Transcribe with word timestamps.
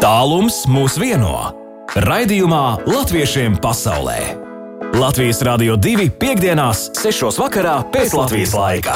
Tālums 0.00 0.62
mūs 0.64 0.94
vieno. 0.96 1.50
Raidījumā 1.92 2.86
Latviešiem 2.88 3.58
pasaulē. 3.60 4.16
Latvijas 4.96 5.42
Rādio 5.44 5.74
2.5.6. 5.76 7.36
vakarā 7.36 7.74
pēc 7.92 8.14
Latvijas 8.16 8.54
laika. 8.56 8.94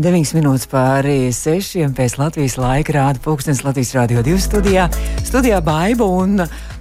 9 0.00 0.32
minūtes 0.38 0.64
pāri 0.70 1.28
6. 1.36 1.76
pēc 1.92 2.16
Latvijas 2.16 2.56
laika 2.56 2.96
rāda 2.96 3.20
pūkstens 3.20 3.60
Latvijas 3.66 3.92
Rādio 3.98 4.24
2 4.24 4.40
studijā. 4.46 4.88
Studijā 5.28 5.60
Baiba 5.60 6.08
un 6.08 6.40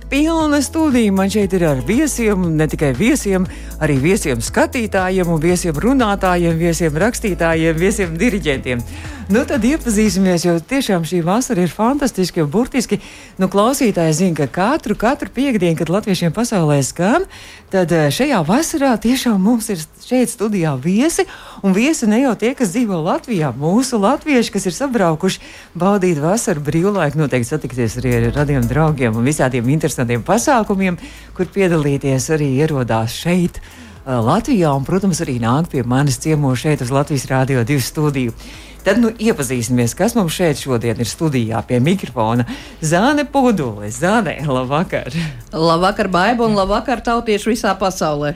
pilna 0.09 0.61
studija. 0.61 1.11
Man 1.11 1.29
šeit 1.29 1.53
ir 1.53 1.65
ar 1.69 1.83
viesiem, 1.85 2.49
ne 2.57 2.67
tikai 2.67 2.91
viesiem, 2.97 3.45
arī 3.79 3.99
viesiem 4.01 4.41
skatītājiem, 4.41 5.31
viesiem 5.41 5.77
runātājiem, 5.85 6.57
viesiem 6.57 6.99
rakstītājiem, 7.05 7.77
viesiem 7.77 8.17
diriģentiem. 8.17 8.83
Nu, 9.29 9.43
tad 9.45 9.61
iepazīsimies, 9.61 10.41
jo 10.41 10.55
tiešām 10.57 11.03
šī 11.05 11.19
vasara 11.21 11.61
ir 11.61 11.69
fantastiska. 11.69 12.47
Burtiski 12.49 12.97
nu, 13.37 13.45
klausītāji 13.45 14.15
zina, 14.17 14.37
ka 14.39 14.47
katru, 14.49 14.95
katru 14.97 15.29
piekdienu, 15.29 15.77
kad 15.77 15.91
latviešiem 15.93 16.33
pasaulē 16.33 16.79
skan, 16.81 17.27
tad 17.69 17.93
eh, 17.93 18.07
šajā 18.09 18.39
vasarā 18.47 18.95
tiešām 18.97 19.37
mums 19.37 19.69
ir 19.69 19.83
šeit 20.01 20.33
studijā 20.33 20.73
viesi. 20.81 21.27
Un 21.61 21.77
viesi 21.77 22.09
ne 22.09 22.23
jau 22.23 22.33
tie, 22.41 22.55
kas 22.57 22.73
dzīvo 22.73 22.97
Latvijā, 23.05 23.51
mūsu 23.53 23.99
latvieši, 24.01 24.55
kas 24.55 24.65
ir 24.65 24.73
sabraukuši 24.73 25.45
baudīt 25.77 26.17
vasaru 26.23 26.65
brīvlaiku, 26.65 27.21
noteikti 27.21 27.51
satikties 27.51 27.99
arī 28.01 28.15
ar 28.17 28.27
radiem 28.33 28.65
draugiem 28.65 29.13
un 29.13 29.29
visādiem 29.29 29.69
interesantiem 29.69 29.98
pasākumiem, 30.07 30.97
kur 31.35 31.45
piedalīties 31.45 32.29
arī 32.35 32.59
ierodās 32.61 33.11
šeit. 33.11 33.59
Eh, 33.59 34.13
Latvijā, 34.13 34.71
un, 34.75 34.85
protams, 34.85 35.21
arī 35.21 35.39
nāk 35.39 35.69
pie 35.69 35.83
manis 35.83 36.17
ciemos 36.17 36.59
šeit 36.59 36.81
uz 36.81 36.91
Latvijas 36.91 37.27
Rādio 37.27 37.63
2 37.65 37.79
studiju. 37.81 38.33
Tad 38.79 38.99
nu, 39.01 39.11
iepazīsimies, 39.11 39.91
kas 39.97 40.15
mums 40.15 40.33
šeit 40.33 40.61
šodien 40.61 40.99
ir 41.03 41.09
studijā 41.09 41.59
pie 41.67 41.81
mikrofona. 41.83 42.45
Zāne 42.79 43.25
Pudule, 43.27 43.89
Zāne, 43.91 44.37
labvakar! 44.47 45.11
Labvakar, 45.51 46.07
Baiba, 46.07 46.45
un 46.47 46.55
labvakar, 46.55 47.01
tautieši 47.03 47.51
visā 47.51 47.73
pasaulē! 47.75 48.35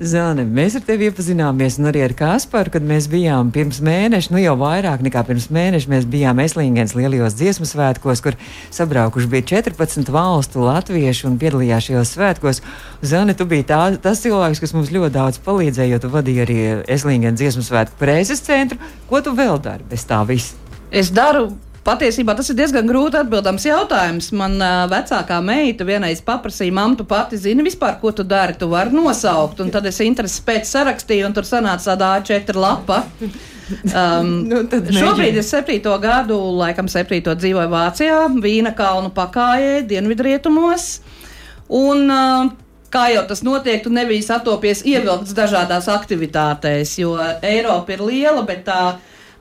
Zāne, 0.00 0.46
mēs 0.48 0.78
ar 0.78 0.84
tevi 0.86 1.08
iepazināmies, 1.10 1.76
arī 1.90 2.04
ar 2.06 2.14
Kasparu, 2.16 2.72
kad 2.76 2.86
mēs 2.86 3.08
bijām 3.10 3.50
pirms 3.52 3.82
mēneša, 3.84 4.32
nu 4.32 4.40
jau 4.40 4.54
vairāk 4.60 5.02
nekā 5.04 5.24
pirms 5.28 5.50
mēneša, 5.52 5.90
mēs 5.92 6.06
bijām 6.08 6.40
Eslingens 6.40 6.94
lielajos 6.96 7.36
dziesmu 7.36 7.68
svētkos, 7.68 8.22
kur 8.24 8.38
sabraukuši 8.72 9.28
bija 9.34 9.48
14 9.58 10.08
valstu 10.14 10.64
latvieši 10.64 11.26
un 11.28 11.36
piedalījās 11.42 11.90
šajos 11.90 12.14
svētkos. 12.16 12.62
Zāne, 13.02 13.34
tu 13.36 13.44
biji 13.50 13.66
tā, 13.68 13.82
tas 14.00 14.22
cilvēks, 14.24 14.62
kas 14.62 14.76
mums 14.76 14.94
ļoti 14.94 15.16
daudz 15.18 15.42
palīdzēja, 15.44 15.96
jo 15.96 16.00
tu 16.06 16.14
vadīji 16.14 16.46
arī 16.46 16.58
Eslingens 16.96 17.42
dziesmu 17.42 17.66
svētku 17.66 18.00
preses 18.00 18.40
centru. 18.46 18.80
Ko 19.10 19.20
tu 19.24 19.34
vēl 19.36 19.58
dari 19.60 19.79
bez 19.88 20.06
tā 20.08 20.20
visa? 20.28 20.56
Es 20.90 21.12
daru 21.14 21.50
Patiesībā 21.80 22.34
tas 22.36 22.50
ir 22.52 22.58
diezgan 22.58 22.84
grūti 22.84 23.16
atbildams 23.16 23.64
jautājums. 23.64 24.28
Man 24.36 24.58
uh, 24.60 24.84
vecākā 24.90 25.38
meita 25.40 25.86
vienreiz 25.88 26.20
paprasīja, 26.24 26.74
mamma, 26.76 26.98
tu 26.98 27.06
pati 27.08 27.38
zini 27.40 27.64
vispār, 27.64 27.94
ko 28.02 28.12
tu 28.12 28.26
dari, 28.26 28.54
tu 28.60 28.68
vari 28.68 28.92
nosaukt. 28.92 29.62
Un 29.64 29.72
tad 29.72 29.88
es 29.88 30.02
intereses 30.04 30.44
pēc 30.44 30.68
sarakstīju, 30.68 31.24
un 31.30 31.36
tur 31.36 31.48
sanāca 31.48 31.94
tāda 31.94 32.12
A4 32.20 32.60
lapa. 32.60 33.00
Um, 33.96 34.30
nu, 34.50 34.62
šobrīd 34.68 35.40
es 35.40 35.48
septīto 35.54 35.96
gadu, 36.02 36.36
laikam 36.60 36.90
septīto 36.90 37.32
dzīvoju 37.38 37.72
Vācijā, 37.72 38.22
Vīna 38.44 38.76
kalnu 38.76 39.14
pakājē, 39.16 39.80
dienvidrietumos. 39.88 40.90
Un, 41.80 42.10
uh, 42.12 42.50
kā 42.92 43.08
jau 43.14 43.24
tas 43.30 43.40
notiek, 43.46 43.80
tu 43.80 43.94
nebija 43.94 44.34
satopies 44.34 44.84
ievilkts 44.84 45.32
dažādās 45.32 45.88
aktivitātēs, 45.88 46.98
jo 47.00 47.16
Eiropa 47.40 47.96
ir 47.96 48.04
liela, 48.04 48.44
bet 48.44 48.66
tā 48.68 48.82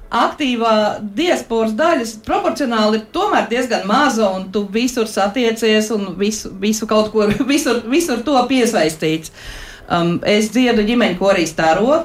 aktīvā 0.10 0.74
diasporas 1.16 1.74
daļas 1.78 2.16
proporcionāli 2.26 3.00
ir 3.00 3.08
tomēr 3.14 3.50
diezgan 3.50 3.86
maza, 3.90 4.30
un 4.34 4.48
tu 4.54 4.64
visur 4.74 5.08
satiecies 5.10 5.92
un 5.94 6.14
visu, 6.18 6.52
visu 6.62 6.90
kaut 6.90 7.12
ko, 7.14 7.28
visur, 7.52 7.84
visur 7.90 8.24
to 8.26 8.38
piesaistīts. 8.50 9.34
Um, 9.90 10.18
es 10.26 10.52
dziedu 10.54 10.86
ģimeņu 10.86 11.18
korī 11.22 11.46
staro. 11.50 12.04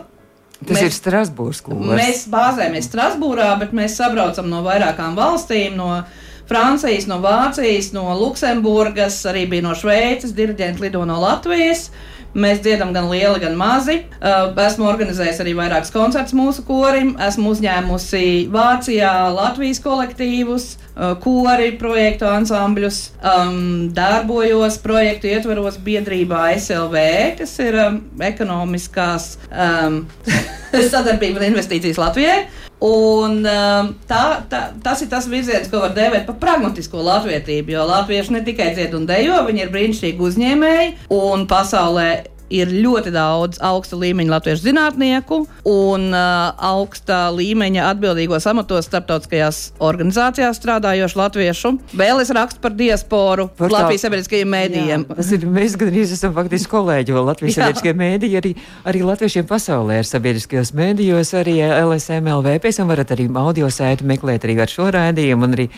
Tas 0.64 0.78
mēs, 0.78 0.84
ir 0.86 0.94
Strasbūras 0.96 1.60
klubs. 1.64 1.90
Mēs 1.92 2.24
bāzējamies 2.32 2.88
Strasbūrā, 2.88 3.50
bet 3.60 3.74
mēs 3.76 3.98
sabraucam 3.98 4.48
no 4.48 4.62
vairākām 4.64 5.16
valstīm. 5.18 5.76
No 5.76 6.04
Francijas, 6.48 7.08
no 7.08 7.18
Vācijas, 7.24 7.90
no 7.96 8.06
Luksemburgas, 8.16 9.18
arī 9.28 9.44
bija 9.48 9.64
no 9.64 9.74
Šveices, 9.76 10.32
diriģenti 10.36 10.86
lido 10.86 11.04
no 11.08 11.18
Latvijas. 11.20 11.88
Uh, 11.88 12.13
Mēs 12.34 12.64
dziedam 12.64 12.90
gan 12.94 13.06
lieli, 13.12 13.38
gan 13.42 13.54
mazi. 13.54 14.00
Uh, 14.18 14.48
esmu 14.64 14.88
organizējis 14.90 15.38
arī 15.44 15.52
vairākus 15.54 15.92
koncertus 15.94 16.34
mūsu 16.34 16.64
korim. 16.66 17.12
Esmu 17.22 17.52
uzņēmusi 17.54 18.24
Vācijā 18.54 19.12
Latvijas 19.34 19.78
kolektīvus, 19.84 20.66
uh, 20.74 21.14
kori 21.22 21.70
projektu 21.78 22.26
ansambļus. 22.26 23.00
Um, 23.22 23.62
darbojos 23.94 24.80
projektu 24.82 25.30
ietveros 25.30 25.78
biedrībā 25.86 26.48
SLV, 26.58 27.06
kas 27.38 27.54
ir 27.62 27.78
um, 27.86 28.02
ekonomiskās 28.32 29.36
um, 29.52 30.02
sadarbības 30.94 31.38
un 31.38 31.50
investīcijas 31.52 32.02
Latvijai. 32.02 32.42
Un, 32.84 33.38
um, 33.48 33.90
tā, 34.08 34.22
tā, 34.50 34.60
tas 34.84 35.00
ir 35.00 35.08
tas 35.12 35.24
virziens, 35.30 35.70
ko 35.72 35.80
var 35.86 35.94
dēvēt 35.96 36.26
par 36.28 36.36
pragmatisko 36.42 37.00
latvietību. 37.06 37.72
Jo 37.72 37.86
latvieši 37.88 38.36
ne 38.36 38.42
tikai 38.44 38.74
dzied 38.76 38.96
un 38.98 39.06
dejo, 39.08 39.38
viņi 39.46 39.64
ir 39.64 39.72
brīnišķīgi 39.72 40.28
uzņēmēji 40.28 40.90
un 41.16 41.46
pasaulē 41.48 42.08
ir 42.54 42.70
ļoti 42.84 43.12
daudz 43.14 43.60
augsta 43.64 43.98
līmeņa 43.98 44.34
latviešu 44.36 44.66
zinātnieku 44.68 45.40
un 45.68 46.06
uh, 46.12 46.52
augsta 46.72 47.26
līmeņa 47.34 47.88
atbildīgos 47.92 48.46
amatos 48.50 48.88
starptautiskajās 48.88 49.60
organizācijās 49.82 50.60
strādājošu 50.60 51.20
latviešu. 51.20 51.74
Vēl 51.98 52.22
es 52.22 52.32
rakstu 52.34 52.62
par 52.64 52.76
diasporu 52.78 53.48
par 53.58 53.70
tā, 53.70 53.78
Latvijas 53.78 54.06
sabiedriskajiem 54.06 54.52
mēdījiem. 54.54 55.06
Jā, 55.18 55.26
ir, 55.36 55.46
mēs 55.56 55.76
gan 55.80 55.92
esam 56.04 56.34
faktiski 56.36 56.70
kolēģi, 56.72 57.14
jo 57.14 57.24
Latvijas 57.26 57.56
sabiedriskie 57.58 57.94
mēdīji 57.98 58.40
arī, 58.40 58.54
arī 58.90 59.04
latviešiem 59.08 59.48
pasaulē 59.50 60.00
ir 60.02 60.08
sabiedriskajos 60.08 60.74
mēdījos, 60.78 61.34
arī 61.40 61.58
LSMLV. 61.64 62.58
Pēc 62.64 62.80
tam 62.80 62.92
varat 62.92 63.14
arī 63.14 63.28
audio 63.40 63.70
sēti 63.72 64.06
meklēt 64.08 64.46
arī 64.46 64.58
ar 64.62 64.72
šo 64.72 64.90
rādījumu 64.94 65.48
un 65.48 65.56
arī, 65.58 65.68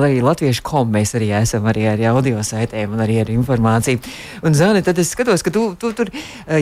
arī 0.00 0.20
latviešu 0.24 0.64
kom 0.66 0.92
mēs 0.94 1.14
arī 1.18 1.32
esam 1.40 1.66
arī 1.70 1.86
ar 1.90 2.04
audio 2.14 2.42
sētēm 2.46 2.94
un 2.94 3.04
arī 3.04 3.20
ar 3.24 3.32
informāciju. 3.32 4.02
Un, 4.46 4.56
Zani, 4.56 4.84
tad 4.86 4.98
es 5.00 5.12
skatos, 5.14 5.44
ka 5.46 5.52
tu, 5.54 5.70
tu 5.80 5.92
tur 5.96 6.10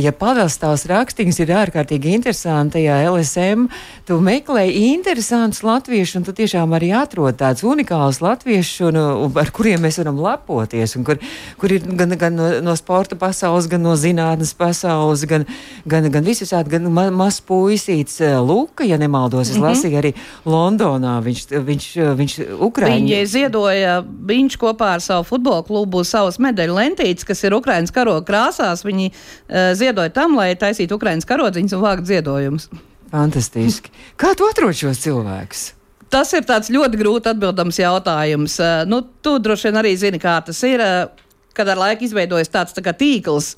ja 0.02 0.12
pavels 0.12 0.58
tavs 0.60 0.86
rakstīns 0.91 1.38
ir 1.42 1.52
ārkārtīgi 1.54 2.12
interesanti, 2.19 2.82
ja 2.84 3.00
LSM, 3.10 3.69
tu 4.08 4.19
meklē 4.24 4.64
interesantus 4.69 5.62
latviešus, 5.66 6.19
un 6.20 6.26
tu 6.26 6.34
tiešām 6.36 6.72
arī 6.76 6.91
atrod 6.96 7.38
tādus 7.41 7.64
unikālus 7.69 8.20
latviešus, 8.24 8.96
ar 9.42 9.52
kuriem 9.54 9.82
mēs 9.84 10.00
varam 10.00 10.20
lepoties, 10.22 10.96
un 10.98 11.06
kur, 11.06 11.20
kur 11.60 11.74
ir 11.74 11.84
gan, 11.84 12.14
gan 12.20 12.36
no, 12.38 12.48
no 12.64 12.76
sporta 12.78 13.19
pasaules, 13.19 13.69
gan 13.70 13.84
no 13.84 13.94
zinātnes 13.98 14.54
pasaules, 14.58 15.24
gan, 15.28 15.46
gan, 15.88 16.08
gan 16.12 16.26
visvisādi, 16.26 16.72
gan 16.76 16.88
ma, 16.92 17.08
mazs 17.14 17.42
puisīts 17.48 18.20
eh, 18.25 18.36
Luka, 18.40 18.86
ja 18.88 18.98
nemaldos, 19.00 19.50
es 19.50 19.56
mm 19.56 19.62
-hmm. 19.62 19.69
lasīju 19.69 20.00
arī 20.02 20.14
Londonā, 20.44 21.19
viņš, 21.25 21.44
viņš, 21.69 21.88
viņš 22.20 22.38
Ukraiņu. 22.69 23.08
Viņi 23.08 23.26
ziedoja, 23.26 24.02
viņš 24.04 24.58
kopā 24.60 24.94
ar 24.96 25.04
savu 25.04 25.25
futbola 25.25 25.62
klubu 25.62 26.04
savus 26.04 26.38
medaļu 26.38 26.75
lentītes, 26.75 27.25
kas 27.25 27.44
ir 27.44 27.54
Ukraiņas 27.54 27.92
karoga 27.92 28.25
krāsās, 28.25 28.84
viņi 28.84 29.10
uh, 29.12 29.47
ziedoja 29.78 30.12
tam, 30.12 30.36
lai 30.36 30.53
taisītu 30.59 30.98
Ukraiņas 30.98 31.28
karodziņus 31.28 31.76
un 31.76 31.84
vākt 31.84 32.09
ziedojumus. 32.10 32.69
Fantastiski. 33.09 33.92
Kā 34.20 34.34
tu 34.36 34.47
atrod 34.48 34.76
šos 34.76 35.00
cilvēkus? 35.00 35.64
Tas 36.12 36.32
ir 36.32 36.44
ļoti 36.44 37.00
grūti 37.00 37.31
atbildams 37.32 37.78
jautājums. 37.81 38.58
Uh, 38.60 38.84
nu, 38.88 39.03
tu 39.25 39.37
droši 39.41 39.69
vien 39.69 39.81
arī 39.81 39.94
zini, 39.97 40.20
kā 40.20 40.38
tas 40.44 40.60
ir. 40.69 40.84
Uh, 40.84 41.25
kad 41.58 41.66
ar 41.72 41.81
laiku 41.81 42.06
izveidojas 42.06 42.53
tāds 42.54 42.76
tā 42.76 42.92
tīkls, 42.94 43.56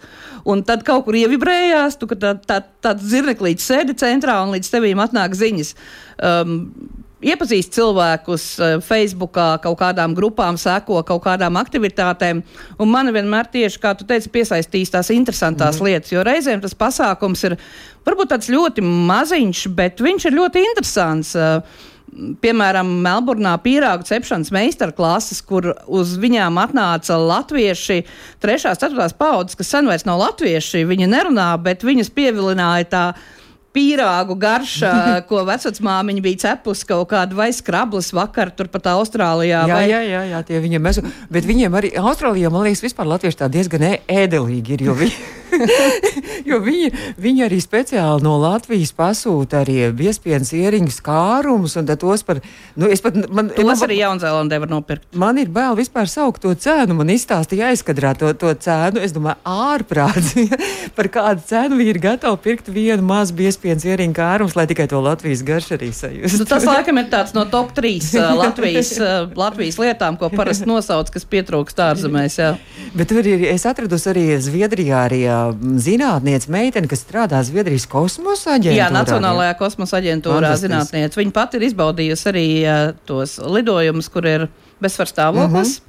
un 0.49 0.63
tad 0.65 0.87
kaut 0.87 1.05
kur 1.05 1.19
ievibrējās, 1.19 1.99
tu 2.01 2.09
tā, 2.09 2.33
tā, 2.49 2.63
tāds 2.81 3.05
zirneklīds 3.13 3.67
sēdi 3.69 3.93
centrā 4.01 4.39
un 4.41 4.55
līdz 4.55 4.71
tevīm 4.73 5.03
atnāk 5.05 5.37
ziņas. 5.37 5.75
Um, 6.17 6.55
iepazīst 7.21 7.75
cilvēkus 7.77 8.47
eh, 8.61 8.75
Facebook, 8.85 9.37
kaut 9.37 9.79
kādām 9.81 10.15
grupām, 10.17 10.59
seko 10.61 11.03
kaut 11.07 11.23
kādām 11.27 11.59
aktivitātēm. 11.61 12.43
Un 12.81 12.91
man 12.93 13.13
vienmēr 13.15 13.51
tieši, 13.53 13.81
kā 13.83 13.95
tu 13.99 14.09
teici, 14.09 14.33
piesaistīs 14.33 14.93
tās 14.93 15.13
interesantās 15.15 15.81
mm. 15.81 15.89
lietas, 15.89 16.15
jo 16.15 16.25
reizēm 16.27 16.65
tas 16.65 16.77
pasākums 16.79 17.45
ir 17.49 17.57
varbūt 18.09 18.33
tāds 18.35 18.51
ļoti 18.53 18.85
maziņš, 18.85 19.65
bet 19.77 20.03
viņš 20.05 20.29
ir 20.31 20.39
ļoti 20.41 20.67
interesants. 20.71 21.37
Eh, 21.37 21.87
piemēram, 22.43 22.89
Melburnā 23.05 23.53
pīrāgu 23.63 24.07
cepšanas 24.09 24.51
meistarklases, 24.55 25.43
kur 25.47 25.71
uz 25.87 26.17
viņām 26.21 26.59
atnāca 26.59 27.19
latvieši, 27.21 28.01
trešās, 28.43 28.81
ceturtās 28.83 29.15
paudzes, 29.17 29.59
kas 29.59 29.71
sen 29.77 29.87
vairs 29.87 30.07
nav 30.09 30.19
latvieši. 30.25 30.83
Viņi 30.91 31.11
nerunā, 31.11 31.53
bet 31.63 31.87
viņas 31.87 32.11
pievilināja 32.17 32.89
tā 32.91 33.05
pīrāgu 33.75 34.37
garša, 34.41 34.93
ko 35.31 35.45
vecmāmiņa 35.49 36.25
bija 36.25 36.43
cepusi 36.47 36.89
kaut 36.89 37.11
kādu 37.13 37.39
vai 37.39 37.51
skrablas 37.57 38.13
vakar, 38.17 38.53
turpat 38.57 38.91
Austrālijā. 38.95 39.65
Jā, 39.67 39.75
vai... 39.75 39.85
jā, 39.91 40.01
jā, 40.07 40.23
jā, 40.35 40.45
tie 40.47 40.63
viņiem 40.63 40.89
mēs, 40.89 41.03
bet 41.33 41.49
viņiem 41.49 41.77
arī 41.81 41.93
Austrālijā, 42.01 42.53
man 42.53 42.67
liekas, 42.69 42.85
vispār 42.87 43.11
latvieši 43.11 43.43
tā 43.43 43.51
diezgan 43.53 43.87
ēdelīgi 43.91 44.79
ir, 44.79 44.89
jo 44.91 44.97
viņi. 44.99 45.39
jo 46.51 46.61
viņi, 46.63 46.91
viņi 47.21 47.45
arī 47.47 47.59
speciāli 47.63 48.25
no 48.25 48.37
Latvijas 48.41 48.93
pasūta 48.97 49.63
arī 49.65 49.91
biespienas 49.97 50.53
ieriņus 50.57 51.01
kārumus 51.05 51.77
un 51.81 51.89
tos 51.91 52.25
par, 52.27 52.41
nu, 52.79 52.91
es 52.91 53.03
pat, 53.05 53.17
man, 53.29 53.51
tos 53.55 53.67
man, 53.67 53.83
arī 53.87 54.01
Jaunzēlandē 54.01 54.61
var 54.63 54.73
nopirkt. 54.73 55.09
Man 55.19 55.41
ir 55.43 55.51
bail 55.53 55.77
vispār 55.79 56.11
saukt 56.11 56.43
to 56.45 56.55
cenu, 56.59 56.97
man 56.99 57.13
izstāstīja 57.13 57.71
aizkadrā 57.75 58.15
to, 58.19 58.33
to 58.39 58.53
cenu, 58.63 59.03
es 59.03 59.15
domāju, 59.17 59.41
ārprāts, 59.51 60.35
par 60.97 61.11
kādu 61.13 61.45
cenu 61.51 61.81
viņi 61.81 61.95
ir 61.95 62.03
gatavi 62.07 62.43
pirkt 62.45 62.71
vienu 62.73 63.05
mazu 63.07 63.37
biespienas 63.61 63.85
ieriņu 63.85 64.15
kārumus, 64.17 64.55
lai 64.57 64.65
tikai 64.71 64.87
to 64.89 65.01
Latvijas 65.05 65.43
garšu 65.45 65.75
arī 65.77 65.91
sajust. 65.93 66.39
Nu, 66.41 66.47
tas 66.49 66.65
laikam 66.65 66.99
ir 67.01 67.09
tāds 67.13 67.35
no 67.37 67.45
top 67.51 67.75
3 67.77 67.91
uh, 68.17 68.29
Latvijas, 68.39 68.93
uh, 68.97 69.29
Latvijas 69.37 69.77
lietām, 69.81 70.17
ko 70.17 70.31
parasti 70.33 70.69
nosauc, 70.69 71.11
kas 71.13 71.27
pietrūkst 71.29 71.83
ārzemēs. 71.85 72.39
Jā. 72.41 72.55
Bet 72.97 73.11
tur 73.13 73.27
ir, 73.27 73.45
es 73.53 73.67
atradu 73.69 73.99
arī 74.11 74.25
Zviedrijā 74.41 75.05
arī 75.11 75.21
zinātniece 75.83 76.51
meitene, 76.53 76.89
kas 76.91 77.05
strādā 77.05 77.43
Zviedrijas 77.45 77.87
kosmosa 77.91 78.57
aģentūrā. 78.57 78.79
Jā, 78.79 78.89
Nacionālajā 78.95 79.59
kosmosa 79.61 80.01
aģentūrā 80.01 80.55
zinātniece. 80.61 81.21
Viņa 81.21 81.37
pati 81.37 81.61
ir 81.61 81.69
izbaudījusi 81.69 82.33
arī 82.33 82.47
uh, 82.65 82.81
tos 83.09 83.37
lidojumus, 83.45 84.09
kur 84.13 84.29
ir 84.31 84.49
bezsvars 84.81 85.13
stāvoklis. 85.13 85.77
Mm 85.77 85.85
-hmm. 85.85 85.87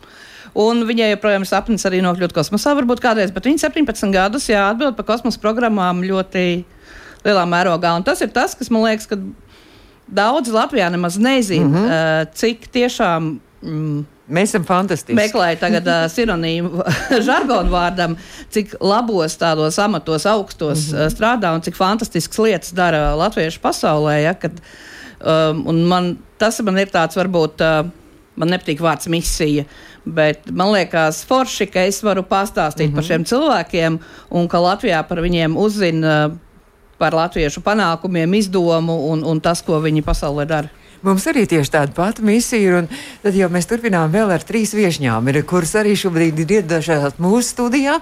Un 0.62 0.84
viņai 0.84 1.14
joprojām 1.14 1.46
ir 1.46 1.48
sapnis 1.48 1.86
arī 1.88 2.02
nokļūt 2.04 2.34
kosmosā, 2.36 2.74
varbūt 2.76 3.00
kādreiz, 3.00 3.32
bet 3.32 3.46
viņa 3.46 3.70
17 3.72 4.12
gadus 4.12 4.50
jā, 4.50 4.66
atbild 4.68 4.98
par 4.98 5.06
kosmosa 5.06 5.40
programmām 5.40 6.04
ļoti 6.04 6.66
lielā 7.26 7.46
mērogā. 7.50 7.96
Un 7.98 8.04
tas 8.04 8.22
ir 8.22 8.32
tas, 8.34 8.56
kas 8.58 8.72
man 8.74 8.86
liekas, 8.86 9.10
ka 9.10 9.20
daudzi 10.12 10.54
Latvijā 10.56 10.90
nemaz 10.92 11.18
nezina, 11.18 11.68
mm 11.68 11.76
-hmm. 11.76 11.86
uh, 11.86 12.34
cik 12.34 12.68
tiešām. 12.72 13.40
Mm, 13.62 14.06
Mēs 14.32 14.54
esam 14.54 14.64
fantastiski. 14.64 15.16
Meklēju 15.18 15.58
tagad 15.60 15.88
uh, 15.88 16.06
sinonīmu 16.08 16.84
žargonu 17.28 17.70
vārdam, 17.70 18.16
cik 18.50 18.78
labos 18.80 19.36
tādos 19.38 19.80
amatos, 19.84 20.26
augstos 20.26 20.88
mm 20.88 20.98
-hmm. 20.98 21.06
uh, 21.06 21.12
strādā 21.12 21.54
un 21.56 21.62
cik 21.62 21.76
fantastiskas 21.76 22.40
lietas 22.40 22.72
dara 22.72 23.16
latviešu 23.16 23.60
pasaulē. 23.60 24.22
Ja, 24.24 24.34
kad, 24.34 24.52
um, 25.20 25.88
man, 25.88 26.18
tas 26.38 26.62
man 26.62 26.78
ir 26.78 26.88
tāds 26.88 27.16
varbūt. 27.16 27.60
Uh, 27.60 27.90
man 28.36 28.50
nepatīk 28.50 28.80
vārds 28.80 29.10
misija, 29.12 29.66
bet 30.06 30.52
man 30.52 30.72
liekas, 30.72 31.26
forši, 31.28 31.66
ka 31.66 31.80
es 31.80 32.04
varu 32.04 32.24
pastāstīt 32.24 32.88
mm 32.88 32.92
-hmm. 32.92 32.96
par 32.96 33.04
šiem 33.04 33.26
cilvēkiem 33.26 34.00
un 34.30 34.48
ka 34.48 34.58
Latvijā 34.58 35.04
par 35.08 35.18
viņiem 35.18 35.58
uzzina 35.58 36.26
uh, 36.26 36.38
par 37.02 37.18
latviešu 37.18 37.64
panākumiem, 37.66 38.38
izdomu 38.38 39.00
un, 39.10 39.26
un 39.26 39.42
tas, 39.42 39.64
ko 39.66 39.82
viņi 39.82 40.06
pasaulē 40.06 40.46
dara. 40.50 40.78
Mums 41.02 41.24
arī 41.26 41.48
tieši 41.50 41.74
tāda 41.74 41.96
pati 41.98 42.22
misija 42.22 42.62
ir. 42.62 43.00
Tad 43.24 43.34
jau 43.34 43.48
mēs 43.50 43.66
turpinām 43.70 44.12
vēl 44.14 44.36
ar 44.36 44.44
trīs 44.46 44.76
viesņām, 44.78 45.32
kuras 45.50 45.74
arī 45.82 45.96
šobrīd 45.98 46.44
ir 46.44 46.60
iedažās 46.60 47.18
mūsu 47.18 47.48
studijā. 47.56 47.98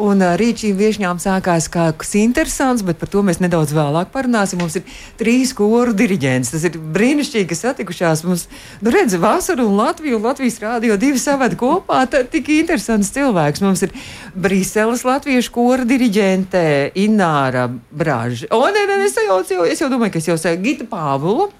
Un 0.00 0.22
rīt 0.40 0.62
šīm 0.62 0.78
viesņām 0.78 1.18
sākās 1.20 1.66
kaut 1.72 1.98
kas 2.00 2.14
interesants, 2.16 2.80
bet 2.86 2.96
par 2.96 3.10
to 3.12 3.20
mēs 3.26 3.40
nedaudz 3.42 3.74
vēlāk 3.76 4.08
parunāsim. 4.14 4.62
Mums 4.62 4.78
ir 4.80 4.86
trīs 5.20 5.52
koru 5.56 5.92
diriģents. 5.96 6.54
Tas 6.54 6.64
ir 6.64 6.78
brīnišķīgi, 6.80 7.48
ka 7.50 7.58
satikušās 7.58 8.24
mums, 8.24 8.46
nu, 8.80 8.94
redz, 8.94 9.18
Vasaru 9.20 9.68
un 9.68 9.76
Latviju 9.82 10.22
Latvijas 10.24 10.56
rādio 10.62 10.96
divi 11.00 11.20
savadi 11.20 11.58
kopā. 11.60 12.06
Tad 12.08 12.32
tik 12.32 12.48
interesants 12.56 13.12
cilvēks. 13.12 13.60
Mums 13.66 13.84
ir 13.84 13.92
Briseles 14.32 15.04
latviešu 15.04 15.52
kora 15.52 15.84
diriģente 15.84 16.64
Ināra 16.96 17.68
Braža. 17.68 18.48
O, 18.56 18.64
nē, 18.72 18.86
nē, 18.88 19.02
es 19.04 19.20
jau, 19.20 19.64
es 19.68 19.84
jau 19.84 19.92
domāju, 19.92 20.16
ka 20.16 20.24
es 20.24 20.32
jau 20.32 20.40
saku 20.40 20.64
Gita 20.64 20.88
Pāvulu. 20.88 21.50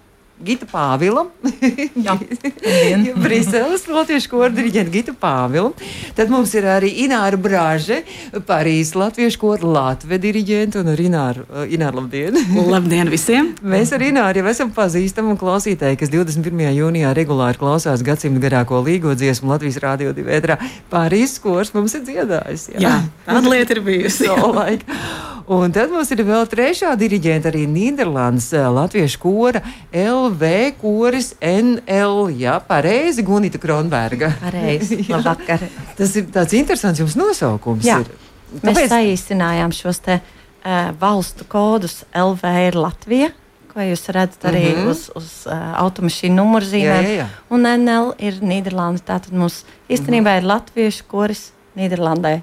Gita 0.44 0.66
Pāvila, 0.66 1.26
Briseles 3.24 3.84
Latviešu 3.88 4.30
koru 4.32 4.50
diriģenta 4.56 4.92
Gita 4.94 5.14
Pāvila. 5.16 5.72
Tad 6.16 6.32
mums 6.32 6.54
ir 6.56 6.66
arī 6.70 6.90
Ināra 7.04 7.36
Brāže, 7.40 8.00
Parīzes 8.48 8.96
Latviešu 8.96 9.40
koru 9.42 9.72
Latvijas 9.74 10.22
diriģenta 10.22 10.80
un 10.80 10.92
ar 10.94 11.02
Ināru. 11.02 11.44
Uh, 11.48 11.66
Ināru 11.68 12.00
labdien! 12.02 12.38
labdien 12.70 13.10
visiem! 13.12 13.52
Mēs 13.74 13.92
ar 13.96 14.04
Ināru 14.06 14.42
jau 14.42 14.50
esam 14.52 14.72
pazīstami 14.76 15.34
un 15.34 15.40
klausītāji, 15.40 16.00
kas 16.00 16.12
21. 16.12 16.64
jūnijā 16.78 17.12
regulāri 17.16 17.60
klausās 17.60 18.04
gadsimtu 18.06 18.42
garāko 18.42 18.80
līgo 18.86 19.12
dziesmu 19.18 19.52
Latvijas 19.52 19.80
Rādio 19.84 20.14
2 20.16 20.28
vētrā. 20.30 20.60
Parīzes 20.92 21.40
kors 21.44 21.74
mums 21.76 21.98
ir 21.98 22.06
dziedājis. 22.08 22.70
Jā, 22.76 22.80
jā 22.86 22.96
tāda 23.28 23.44
lieta 23.52 23.76
ir 23.76 23.84
bijusi. 23.84 24.30
Un 25.50 25.72
tad 25.74 25.90
mums 25.90 26.06
ir 26.14 26.20
vēl 26.22 26.44
trešā 26.46 26.92
diriģenta, 26.94 27.50
arī 27.50 27.64
Nīderlandes 27.66 28.52
uh, 28.54 28.68
Latviešu 28.70 29.18
kora 29.18 29.62
LV 30.30 30.50
koris 30.80 31.32
NL. 31.42 32.30
Jā, 32.38 32.58
pareizi, 32.66 33.24
Gunita 33.26 33.58
Kronberga. 33.58 34.32
Pareizi, 34.40 35.02
labvakar. 35.12 35.66
Tas 35.98 36.14
ir 36.18 36.30
tāds 36.32 36.54
interesants 36.58 37.02
jums 37.02 37.16
nosaukums. 37.18 37.86
Jā. 37.86 38.00
Ir. 38.04 38.28
Tāpēc... 38.50 38.66
Mēs 38.70 38.90
saīsinājām 38.90 39.74
šos 39.74 40.02
te 40.06 40.18
uh, 40.20 40.90
valstu 41.00 41.46
kodus 41.50 42.02
LV 42.14 42.56
ir 42.68 42.78
Latvija. 42.78 43.30
Ko 43.70 43.82
jūs 43.86 44.08
redzat 44.10 44.48
arī 44.50 44.64
mm 44.72 44.78
-hmm. 44.80 44.90
uz, 44.90 45.10
uz 45.14 45.28
uh, 45.46 45.54
automašīnu 45.84 46.34
numurzīmēm? 46.34 47.04
Jā, 47.06 47.14
jā, 47.14 47.18
jā. 47.22 47.28
Un 47.50 47.66
NL 47.70 48.14
ir 48.18 48.40
Nīderlanda. 48.42 49.02
Tātad 49.06 49.32
mums 49.32 49.64
īstenībā 49.88 50.30
mm 50.30 50.34
-hmm. 50.34 50.42
ir 50.42 50.50
latviešu 50.54 51.04
koris 51.06 51.52
Nīderlandē. 51.76 52.40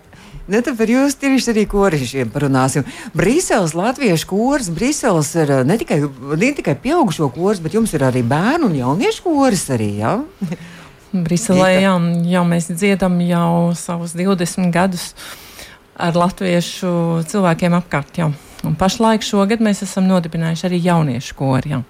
Ne, 0.48 0.62
tad 0.64 0.78
par 0.80 0.88
jūsu 0.88 1.20
tieši 1.20 1.52
arī 1.52 1.66
korišiem 1.68 2.30
parunāsim. 2.32 2.86
Brīseles 3.18 3.74
latviešu 3.76 4.30
kurs, 4.30 4.70
Brīseles 4.72 5.34
ir 5.42 5.52
ne 5.68 5.76
tikai, 5.80 6.00
ne 6.40 6.52
tikai 6.56 6.78
pieaugušo 6.80 7.28
kurs, 7.36 7.60
bet 7.64 7.76
jums 7.76 7.92
ir 7.98 8.06
arī 8.08 8.24
bērnu 8.24 8.70
un 8.70 8.78
jauniešu 8.80 9.26
kurs 9.26 9.66
arī, 9.76 9.90
jā? 10.00 10.14
Briselē, 11.12 11.70
jā, 11.82 11.94
jau 12.32 12.46
mēs 12.48 12.72
dziedam 12.72 13.20
jau 13.24 13.74
savus 13.76 14.16
20 14.16 14.72
gadus 14.76 15.12
ar 15.98 16.16
latviešu 16.16 17.26
cilvēkiem 17.28 17.76
apkārt, 17.80 18.20
jā. 18.22 18.32
Un 18.68 18.76
pašlaik 18.80 19.26
šogad 19.26 19.62
mēs 19.64 19.84
esam 19.86 20.08
nodibinājuši 20.08 20.68
arī 20.70 20.82
jauniešu 20.88 21.38
kori, 21.38 21.76
jā. 21.76 21.84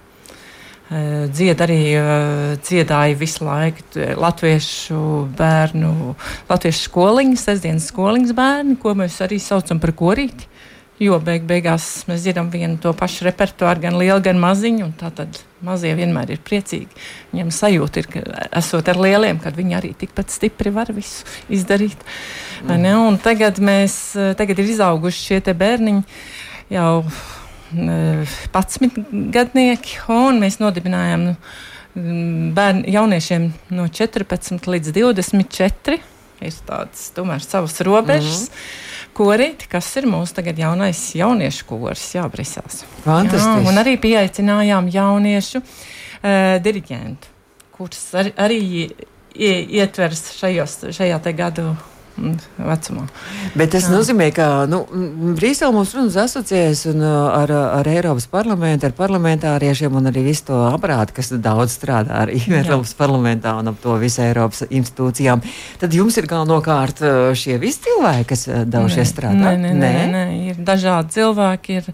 Eh, 0.87 1.27
dzied 1.27 1.59
arī 1.59 1.81
eh, 1.99 2.53
dziedāja 2.63 3.15
visu 3.19 3.43
laiku 3.43 4.05
latviešu 4.23 4.99
bērnu, 5.35 6.13
latviešu 6.47 6.85
skoliņas, 6.87 7.43
sestdienas 7.49 7.89
skoliņas 7.91 8.31
bērni, 8.37 8.77
ko 8.79 8.93
mēs 8.95 9.17
arī 9.25 9.41
saucam 9.43 9.81
par 9.83 9.91
korīti. 9.99 10.47
Jo 11.03 11.19
beig 11.21 11.43
beigās 11.45 12.07
mēs 12.07 12.23
dzirdam 12.23 12.47
vienu 12.49 12.79
to 12.81 12.89
pašu 12.97 13.27
repertuāru, 13.27 13.83
gan 13.83 13.99
lielu, 13.99 14.17
gan 14.23 14.39
maziņu. 14.41 14.87
Tātad 14.97 15.41
mazie 15.61 15.91
vienmēr 15.99 16.31
ir 16.33 16.39
priecīgi. 16.41 16.87
Viņiem 17.33 17.51
sajūta 17.53 18.01
ir, 18.01 18.07
ka 18.15 18.23
esot 18.57 18.87
ar 18.87 18.97
lieliem, 19.03 19.43
kad 19.43 19.59
viņi 19.59 19.77
arī 19.77 19.91
tikpat 19.99 20.31
stipri 20.33 20.71
var 20.73 20.89
visu 20.95 21.27
izdarīt. 21.53 21.99
Mm. 22.63 23.19
Tagad, 23.21 23.59
mēs, 23.59 24.15
eh, 24.15 24.31
tagad 24.39 24.63
ir 24.63 24.71
izauguši 24.71 25.25
šie 25.27 25.53
bērniņi 25.53 26.07
jau 26.73 27.03
11 27.73 29.01
gadnieki, 29.33 29.97
un 30.13 30.39
mēs 30.43 30.59
nodibinājām 30.61 31.25
nu, 31.27 31.33
bērnu, 32.55 32.85
jauniešiem 32.93 33.49
no 33.75 33.87
14 33.87 34.69
līdz 34.71 34.93
24. 34.95 35.97
Ir 36.37 36.59
tādas 36.67 37.07
tomēr 37.15 37.42
savas 37.42 37.80
robežas. 37.81 38.47
Mm 38.47 38.53
-hmm. 38.53 38.85
Korīti, 39.18 39.65
kas 39.69 39.95
ir 39.97 40.06
mūsu 40.06 40.33
tagad 40.37 40.59
jaunais 40.59 41.15
jauniešu 41.15 41.65
kurs, 41.65 42.15
Jā, 42.15 42.30
Brisels. 42.30 42.85
Fantastiski. 43.03 43.63
Jā, 43.63 43.69
un 43.69 43.77
arī 43.81 43.97
pieaicinājām 43.97 44.89
jauniešu 44.94 45.57
uh, 45.57 46.61
diriģentu, 46.61 47.27
kurš 47.71 48.13
ar, 48.13 48.30
arī 48.37 48.92
ietvers 49.35 50.37
šajos, 50.37 50.77
šajā 50.92 51.19
te 51.23 51.33
gadu 51.33 51.75
vecumā. 52.18 53.06
Bet 53.57 53.71
tas 53.76 53.88
Jā. 53.88 53.94
nozīmē, 53.94 54.28
ka 54.36 54.47
nu, 54.69 54.83
Brīselē 55.38 55.71
mums 55.76 55.94
runas 55.95 56.18
asociējas 56.21 56.86
un, 56.92 57.04
uh, 57.06 57.30
ar, 57.38 57.54
ar 57.80 57.90
Eiropas 57.92 58.28
parlamentu, 58.31 58.88
ar 58.90 58.95
parlamentāriešiem 58.97 59.97
un 60.00 60.12
arī 60.12 60.26
visu 60.30 60.47
to 60.50 60.62
aparātu, 60.69 61.18
kas 61.18 61.33
daudz 61.33 61.78
strādā 61.78 62.24
arī 62.24 62.40
Jā. 62.45 62.62
Eiropas 62.64 62.95
parlamentā 62.97 63.56
un 63.59 63.74
ap 63.74 63.81
to 63.83 63.97
visu 64.02 64.24
Eiropas 64.26 64.66
institūcijām. 64.68 65.44
Tad 65.81 65.97
jums 65.97 66.18
ir 66.18 66.30
galvenokārt 66.30 67.04
uh, 67.06 67.19
šie 67.38 67.59
visi 67.62 67.86
cilvēki, 67.88 68.30
kas 68.33 68.47
uh, 68.50 68.64
devušies 68.68 69.14
strādāt? 69.14 69.62
Nē, 69.62 69.74
nē, 69.74 69.76
nē, 69.78 69.94
nē, 69.94 70.07
nē, 70.16 70.26
ir 70.54 70.66
dažādi 70.68 71.19
cilvēki. 71.19 71.81
Ir, 71.81 71.94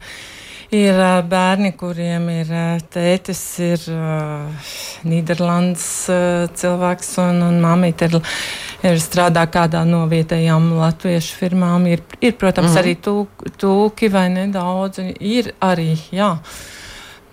Ir 0.74 0.98
bērni, 1.30 1.70
kuriem 1.78 2.24
ir 2.34 2.50
tētis, 2.90 3.42
ir 3.62 3.84
uh, 3.94 4.72
Nīderlandes 5.06 5.86
uh, 6.10 6.48
cilvēks, 6.58 7.12
un, 7.22 7.44
un 7.46 7.60
mamīte 7.62 8.08
ir, 8.10 8.18
ir 8.90 8.98
strādā 9.04 9.44
kādā 9.54 9.84
no 9.86 10.02
vietējām 10.10 10.72
latviešu 10.80 11.38
firmām. 11.38 11.86
Ir, 11.94 12.02
ir 12.26 12.34
protams, 12.42 12.74
mm. 12.74 12.82
arī 12.82 12.96
tūki 13.62 14.10
vai 14.14 14.26
nedaudz. 14.34 15.04
Ir 15.22 15.54
arī, 15.62 15.92
jā. 16.10 16.32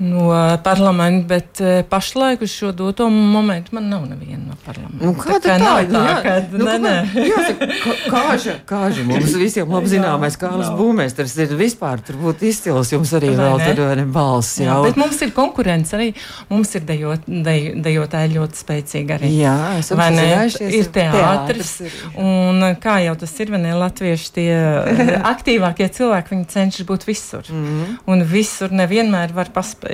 No 0.01 0.31
parlamenta, 0.65 1.27
bet 1.29 1.61
uh, 1.61 1.81
pašlaik 1.89 2.43
uz 2.43 2.53
šo 2.55 2.73
doto 2.73 3.09
momentu 3.11 3.75
man 3.77 3.89
nav 3.93 4.07
neviena 4.09 4.43
no 4.49 4.57
parlamenta. 4.65 5.05
Nu, 5.05 5.13
kā 5.19 5.37
tā, 5.43 5.57
tā, 5.61 5.75
tā, 5.85 5.91
tā 5.93 6.15
ka, 6.25 6.37
nu, 6.55 6.65
nē, 6.65 6.77
nē. 6.85 6.95
Jāsaka, 7.29 7.69
kāža, 8.09 8.55
kāža 8.69 9.05
mums 9.09 9.35
visiem 9.37 9.69
labi 9.71 9.93
zināmais 9.93 10.39
Kārlis 10.41 10.71
Būmēsters 10.79 11.35
ir 11.45 11.53
vispār 11.59 12.01
turbūt 12.07 12.45
izcils, 12.49 12.93
jums 12.95 13.13
arī 13.19 13.35
Vai 13.35 13.51
vēl 13.51 13.77
tur 13.77 13.83
ne 13.99 14.07
balss 14.11 14.61
Jā, 14.61 14.71
jau. 14.71 14.79
bet 14.87 15.01
mums 15.01 15.21
ir 15.25 15.35
konkurence 15.37 15.97
arī. 15.99 16.11
Mums 16.49 16.73
ir 16.79 16.87
dejot, 16.89 17.29
dej, 17.29 17.67
dejotāji 17.85 18.33
ļoti 18.39 18.61
spēcīgi 18.63 19.17
arī. 19.19 19.33
Jā, 19.37 19.57
esam 19.83 20.01
Vai 20.01 20.09
ne? 20.17 20.27
Ir 20.71 20.91
teātris. 20.95 21.75
ir. 21.85 21.99
Un 22.21 22.65
uh, 22.71 22.75
kā 22.81 22.99
jau 23.05 23.15
tas 23.21 23.37
ir, 23.43 23.53
vai 23.53 23.61
ne? 23.67 23.77
Latvieši 23.81 24.33
tie 24.39 24.49
uh, 24.57 25.15
aktīvākie 25.35 25.91
cilvēki, 25.93 26.35
viņi 26.35 26.49
cenšas 26.55 26.89
būt 26.89 27.07
visur. 27.09 27.45
Mm. 27.53 27.69
-hmm. 27.69 27.97
Un 28.15 28.25
visur 28.25 28.73
nevienmēr 28.73 29.35
var 29.37 29.53
paspēt, 29.55 29.90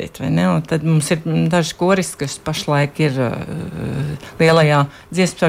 Un 0.56 0.62
tad 0.66 0.84
mums 0.86 1.10
ir 1.14 1.20
daži 1.52 1.74
koristi, 1.78 2.18
kas 2.24 2.36
pašlaik 2.44 3.00
ir 3.04 3.16
uh, 3.22 3.34
lielajā 4.40 4.82
dziesmu 5.10 5.40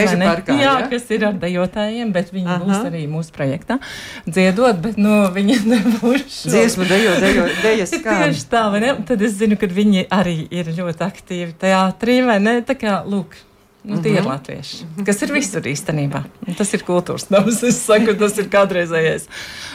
Meža 0.00 0.18
ne? 0.20 0.28
parkā, 0.30 0.56
jā, 0.58 0.74
jā? 0.82 0.88
kas 0.92 1.08
ir 1.14 1.26
ar 1.28 1.38
dejotājiem, 1.42 2.12
bet 2.14 2.32
viņi 2.34 2.48
Aha. 2.48 2.60
Būs 2.64 2.88
arī 2.90 3.04
mūsu 3.10 3.34
projektā 3.36 3.78
dziedot, 4.26 4.80
bet 4.84 4.96
nu, 5.00 5.14
viņi 5.34 5.58
nebūs. 5.72 6.26
šo- 6.42 6.52
Dziesmu 6.54 6.88
dejo, 6.90 7.16
dejo, 7.22 7.48
dejas. 7.62 7.94
Tieši 8.04 8.46
tā, 8.52 8.66
vai 8.72 8.80
ne? 8.84 8.94
Tad 9.08 9.22
es 9.24 9.36
zinu, 9.40 9.58
ka 9.60 9.66
viņi 9.70 10.06
arī 10.12 10.36
ir 10.54 10.70
ļoti 10.76 11.04
aktīvi 11.06 11.56
teātrī, 11.60 12.20
vai 12.26 12.38
ne? 12.42 12.58
Tā 12.66 12.76
kā, 12.78 13.00
lūk. 13.06 13.36
Nu, 13.84 14.00
tie 14.00 14.10
mm 14.10 14.16
-hmm. 14.16 14.20
ir 14.20 14.26
latvieši, 14.26 14.76
kas 15.04 15.22
ir 15.22 15.32
visur 15.32 15.62
īstenībā. 15.62 16.22
Tas 16.56 16.72
ir 16.74 16.80
kultūras 16.88 17.26
nams. 17.30 17.62
Es 17.62 17.82
saku, 17.84 18.14
tas 18.16 18.38
ir 18.38 18.48
kādreizējais 18.48 19.26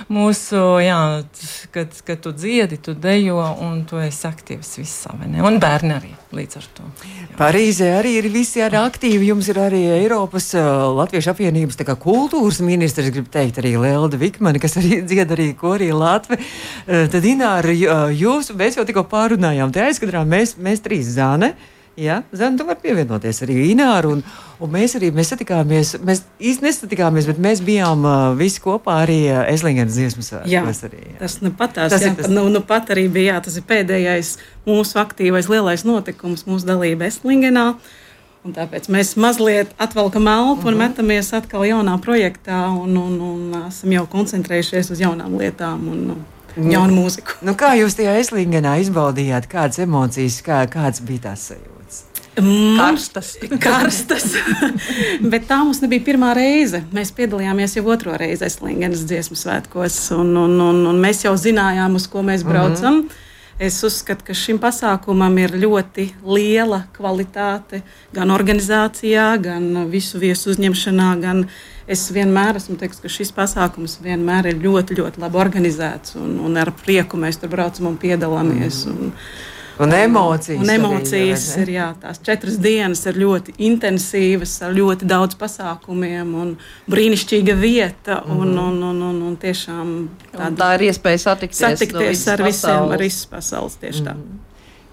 mūsu, 0.09 0.81
jā, 0.81 1.23
kad, 1.71 2.01
kad 2.05 2.19
tu 2.19 2.31
dziedi, 2.31 2.77
tu 2.77 2.93
dejo 2.93 3.55
un 3.61 3.85
tu 3.85 3.97
esi 3.97 4.27
aktīvs 4.27 4.77
visā, 4.81 5.13
vai 5.19 5.27
ne? 5.27 5.43
Un 5.45 5.59
bērni 5.59 5.93
arī 5.93 6.11
līdz 6.33 6.57
ar 6.57 6.65
to. 6.73 6.83
Parīzē 7.37 7.93
arī 7.99 8.17
ir 8.17 8.29
visi 8.33 8.61
arī 8.61 8.81
aktīvi. 8.81 9.29
Jums 9.29 9.47
ir 9.47 9.61
arī 9.61 9.85
Eiropas 10.01 10.53
uh, 10.57 10.89
Latviešu 10.97 11.29
apvienības 11.29 11.77
tā 11.77 11.85
kā 11.85 11.95
kultūras 11.95 12.59
ministrs, 12.65 13.13
gribu 13.13 13.29
teikt, 13.29 13.61
arī 13.61 13.77
Lelda 13.77 14.17
Vikmane, 14.17 14.59
kas 14.59 14.77
arī 14.81 15.01
dzied 15.09 15.31
arī 15.37 15.53
korī 15.53 15.93
Latvi. 15.93 16.37
Uh, 16.87 17.05
tad, 17.09 17.25
Ināra, 17.25 18.09
jūs, 18.09 18.55
mēs 18.57 18.77
jau 18.77 18.85
tikko 18.85 19.03
pārunājām, 19.03 19.71
te 19.71 19.85
aizkadrā 19.85 20.25
mēs, 20.25 20.57
mēs 20.57 20.81
trīs 20.81 21.13
zāne. 21.13 21.53
Jā, 21.99 22.21
Zana, 22.31 22.57
tu 22.59 22.65
vari 22.67 22.79
pievienoties 22.83 23.41
arī 23.43 23.55
Ināru. 23.71 24.13
Un, 24.15 24.23
un 24.63 24.71
mēs 24.71 24.95
arī 24.99 25.09
mēs 25.15 25.33
satikāmies, 25.33 25.95
mēs 26.05 26.23
īsti 26.39 26.65
nesatikāmies, 26.67 27.27
bet 27.31 27.41
mēs 27.43 27.63
bijām 27.65 28.05
uh, 28.07 28.17
visi 28.39 28.61
kopā 28.63 29.01
arī 29.03 29.19
uh, 29.31 29.41
Eslingenas 29.51 29.97
dziesmu 29.97 30.23
svētkos. 30.23 30.83
Tas 31.19 31.39
nu 31.43 31.51
pat 31.55 31.75
tās, 31.75 31.95
Tas 31.95 32.05
jā, 32.05 32.13
tas-. 32.15 32.31
Nu, 32.31 32.45
nu 32.53 32.63
pat 32.65 32.93
arī 32.95 33.07
bija 33.11 33.35
jā, 33.35 33.41
tas 33.47 33.59
pēdējais 33.69 34.35
mūsu 34.69 35.01
aktīvais 35.01 35.51
lielais 35.51 35.83
notikums, 35.87 36.45
mūsu 36.49 36.69
dalība 36.69 37.09
Eslingenā. 37.09 37.73
Un 38.47 38.55
tāpēc 38.55 38.87
mēs 38.87 39.17
mazliet 39.19 39.73
atvelkam 39.83 40.29
elpu 40.31 40.69
un 40.71 40.77
metamies 40.79 41.33
atkal 41.35 41.65
jaunā 41.67 41.97
projektā, 41.99 42.69
un, 42.71 42.95
un, 42.95 43.17
un 43.19 43.63
esam 43.65 43.91
jau 43.97 44.05
koncentrējušies 44.07 44.93
uz 44.95 45.01
jaunām 45.03 45.35
lietām 45.41 45.83
un 45.91 46.05
un 46.59 46.71
jaunu 46.73 46.95
mūziku. 47.03 47.39
Nu, 47.45 47.55
kā 47.59 47.73
jūs 47.79 47.97
tajā 47.99 48.15
Eslingenā 48.21 48.77
izbaudījāt, 48.83 49.49
kādas 49.51 49.81
emocijas, 49.83 50.39
kā, 50.45 50.61
kāds 50.71 51.03
bija 51.05 51.29
tās 51.29 51.49
sajūtas? 51.51 51.78
Karstas. 52.77 53.31
Karstas. 53.61 54.27
Bet 55.31 55.47
tā 55.49 55.61
mums 55.63 55.81
nebija 55.83 56.05
pirmā 56.11 56.33
reize. 56.37 56.83
Mēs 56.95 57.13
piedalījāmies 57.17 57.77
jau 57.77 57.87
otro 57.93 58.17
reizi 58.19 58.47
Eslingenas 58.47 59.05
dziesmu 59.09 59.37
svētkos, 59.39 59.97
un, 60.17 60.35
un, 60.45 60.59
un, 60.69 60.85
un 60.91 61.01
mēs 61.01 61.25
jau 61.25 61.35
zinājām, 61.37 61.97
uz 61.99 62.07
ko 62.11 62.23
mēs 62.25 62.45
braucam. 62.47 63.01
Mm 63.01 63.07
-hmm. 63.07 63.25
Es 63.59 63.81
uzskatu, 63.83 64.23
ka 64.23 64.33
šim 64.33 64.55
pasākumam 64.55 65.33
ir 65.41 65.51
ļoti 65.59 66.05
liela 66.23 66.85
kvalitāte 66.95 67.81
gan 68.15 68.31
organizācijā, 68.31 69.33
gan 69.43 69.65
visu 69.91 70.21
viesu 70.21 70.53
uzņemšanā. 70.53 71.07
Gan 71.19 71.41
es 71.83 72.05
vienmēr 72.15 72.55
esmu 72.55 72.77
teiks, 72.79 73.01
ka 73.03 73.11
šis 73.11 73.33
pasākums 73.35 73.97
vienmēr 73.99 74.53
ir 74.53 74.61
ļoti, 74.63 74.95
ļoti 75.01 75.19
labi 75.19 75.41
organizēts, 75.43 76.15
un, 76.15 76.37
un 76.39 76.55
ar 76.61 76.71
prieku 76.71 77.19
mēs 77.19 77.41
tur 77.41 77.51
braucam 77.51 77.91
un 77.91 77.99
piedalāmies. 77.99 78.85
Un, 78.93 79.11
Un 79.79 79.93
emocijas. 79.95 80.59
Un 80.59 80.67
arī, 80.69 80.75
emocijas 80.75 81.43
ne? 81.55 81.61
ir 81.63 81.69
jā, 81.77 81.85
tās 82.01 82.19
četras 82.19 82.57
dienas, 82.59 83.05
ir 83.07 83.15
ļoti 83.21 83.53
intensīvas, 83.69 84.57
ar 84.67 84.73
ļoti 84.75 85.07
daudz 85.07 85.37
pasākumiem 85.39 86.33
un 86.35 86.57
brīnišķīga 86.91 87.55
vieta. 87.61 88.19
Un, 88.25 88.49
Mhm. 88.49 88.59
un, 88.59 88.83
un, 88.83 89.01
un, 89.11 89.21
un 89.29 89.37
tiešām 89.37 89.87
Un 89.87 90.09
tāda 90.35 90.55
tā 90.59 90.69
ir 90.75 90.87
iespēja 90.91 91.19
satikties, 91.29 91.63
satikties 91.63 92.27
ar 92.27 92.43
visiem, 92.43 92.69
pasaules. 92.69 92.93
ar 92.93 92.99
visas 93.07 93.25
pasaules. 93.25 93.75
Tieši 93.79 94.03
tā. 94.03 94.15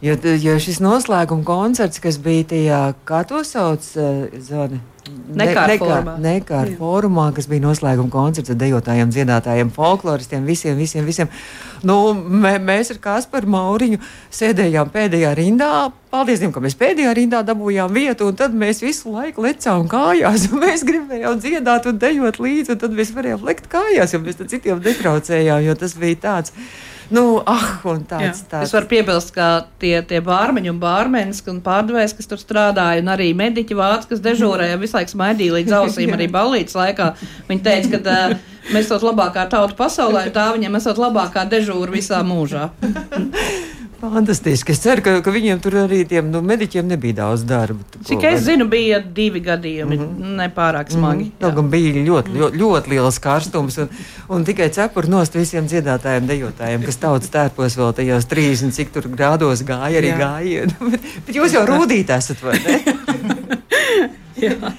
Jo, 0.04 0.16
jo 0.42 0.58
šis 0.60 0.76
noslēguma 0.84 1.44
koncerts, 1.46 2.02
kas 2.04 2.18
bija 2.20 2.44
tajā, 2.52 2.82
kā 3.08 3.22
to 3.28 3.40
sauc, 3.48 3.86
eh, 3.96 4.36
Zani? 4.44 4.82
Nekāra 5.06 5.76
fórumā. 5.78 6.14
Nekāra 6.20 6.72
fórumā, 6.76 7.26
kas 7.34 7.46
bija 7.50 7.62
noslēguma 7.62 8.10
koncerts 8.10 8.50
ar 8.50 8.58
dejotājiem, 8.58 9.12
dziedātājiem, 9.14 9.70
folkloristiem, 9.74 10.44
visiem, 10.44 10.76
visiem, 10.76 11.04
visiem. 11.06 11.30
Nu, 11.86 12.12
mē, 12.14 12.56
mēs 12.62 12.90
ar 12.94 12.98
Kasparu 13.04 13.50
Mauriņu 13.54 14.00
sēdējām 14.34 14.90
pēdējā 14.94 15.30
rindā. 15.38 15.70
Paldies 16.10 16.42
Dievam, 16.42 16.56
ka 16.56 16.64
mēs 16.64 16.76
pēdējā 16.80 17.14
rindā 17.16 17.44
dabūjām 17.46 17.94
vietu, 17.94 18.30
un 18.30 18.36
tad 18.40 18.56
mēs 18.56 18.82
visu 18.82 19.14
laiku 19.14 19.46
lecām 19.46 19.86
kājās. 19.92 20.48
un 20.50 20.64
Mēs 20.64 20.84
gribējām 20.88 21.38
dziedāt 21.44 21.86
un 21.86 22.02
dejot 22.02 22.42
līdzi, 22.42 22.74
un 22.74 22.82
tad 22.82 22.96
mēs 22.96 23.14
varējām 23.14 23.46
lekt 23.46 23.70
kājās, 23.72 24.12
jo 24.16 24.20
mēs 24.24 24.42
citiem 24.42 24.82
netraucējām, 24.82 25.62
jo 25.68 25.78
tas 25.78 25.94
bija 25.94 26.22
tāds. 26.26 26.56
Nu, 27.14 27.42
ah, 27.46 27.78
un 27.86 28.02
tāds, 28.08 28.40
Jā. 28.42 28.48
tāds. 28.50 28.66
Es 28.66 28.74
varu 28.74 28.88
piebilst, 28.90 29.30
ka 29.34 29.66
tie, 29.82 29.94
tie 30.08 30.18
bārmeņi 30.24 30.72
un 30.72 30.80
bārmenis 30.82 31.42
un 31.52 31.60
pārdevējs, 31.64 32.16
kas 32.18 32.30
tur 32.30 32.42
strādāja, 32.42 33.02
un 33.04 33.12
arī 33.14 33.30
mediķi 33.38 33.78
vāci, 33.78 34.10
kas 34.10 34.24
dežūrēja, 34.24 34.80
visu 34.82 34.98
laiku 34.98 35.14
smaidīja 35.14 35.58
līdz 35.58 35.76
ausīm 35.80 36.16
arī 36.16 36.26
balītas 36.32 36.78
laikā. 36.78 37.12
Viņi 37.50 37.64
teica, 37.68 37.92
ka 37.94 38.16
uh, 38.16 38.50
mēs 38.74 38.90
esam 38.90 39.06
labākā 39.10 39.46
tauta 39.52 39.78
pasaulē, 39.78 40.26
un 40.28 40.34
tā 40.34 40.50
viņiem 40.56 40.80
esat 40.80 40.98
labākā 41.02 41.46
dežūra 41.52 41.94
visā 41.94 42.22
mūžā. 42.26 42.70
Fantastiski. 44.00 44.74
Es 44.74 44.80
ceru, 44.84 45.00
ka, 45.00 45.14
ka 45.24 45.32
viņiem 45.32 45.60
tur 45.64 45.78
arī 45.86 46.02
tiem 46.08 46.28
nu, 46.28 46.42
mediķiem 46.44 46.88
nebija 46.90 47.16
daudz 47.22 47.46
darba. 47.48 47.80
Cik 48.04 48.20
ko, 48.20 48.28
es 48.28 48.42
zinu, 48.44 48.66
bija 48.68 48.98
divi 49.00 49.40
gadījumi, 49.40 49.96
mm 49.96 50.08
-hmm. 50.08 50.34
nepārāk 50.42 50.92
smagi. 50.92 51.30
Mhm. 51.30 51.38
Kaut 51.40 51.54
gan 51.56 51.70
bija 51.72 52.02
ļoti, 52.08 52.34
ļoti, 52.36 52.60
ļoti 52.62 52.92
liels 52.92 53.18
karstums 53.18 53.78
un, 53.78 53.88
un 54.28 54.44
tikai 54.44 54.68
cepuri 54.70 55.08
nost 55.08 55.34
visiem 55.34 55.66
dziedātājiem, 55.66 56.28
dejotājiem, 56.28 56.84
kas 56.84 57.00
tautas 57.00 57.32
tērpos 57.32 57.78
vēl 57.80 57.94
tajos 57.96 58.28
30, 58.28 58.74
cik 58.76 58.92
tur 58.92 59.08
grādos 59.08 59.64
gāja 59.64 60.02
arī 60.02 60.12
Jā. 60.12 60.18
gājienu. 60.24 60.76
Bet, 60.90 61.00
bet 61.26 61.36
jūs 61.36 61.56
jau 61.56 61.64
rūdīt 61.66 62.12
esat, 62.12 62.42
vai 62.42 62.58
ne? 62.60 62.80
Jā. 64.46 64.74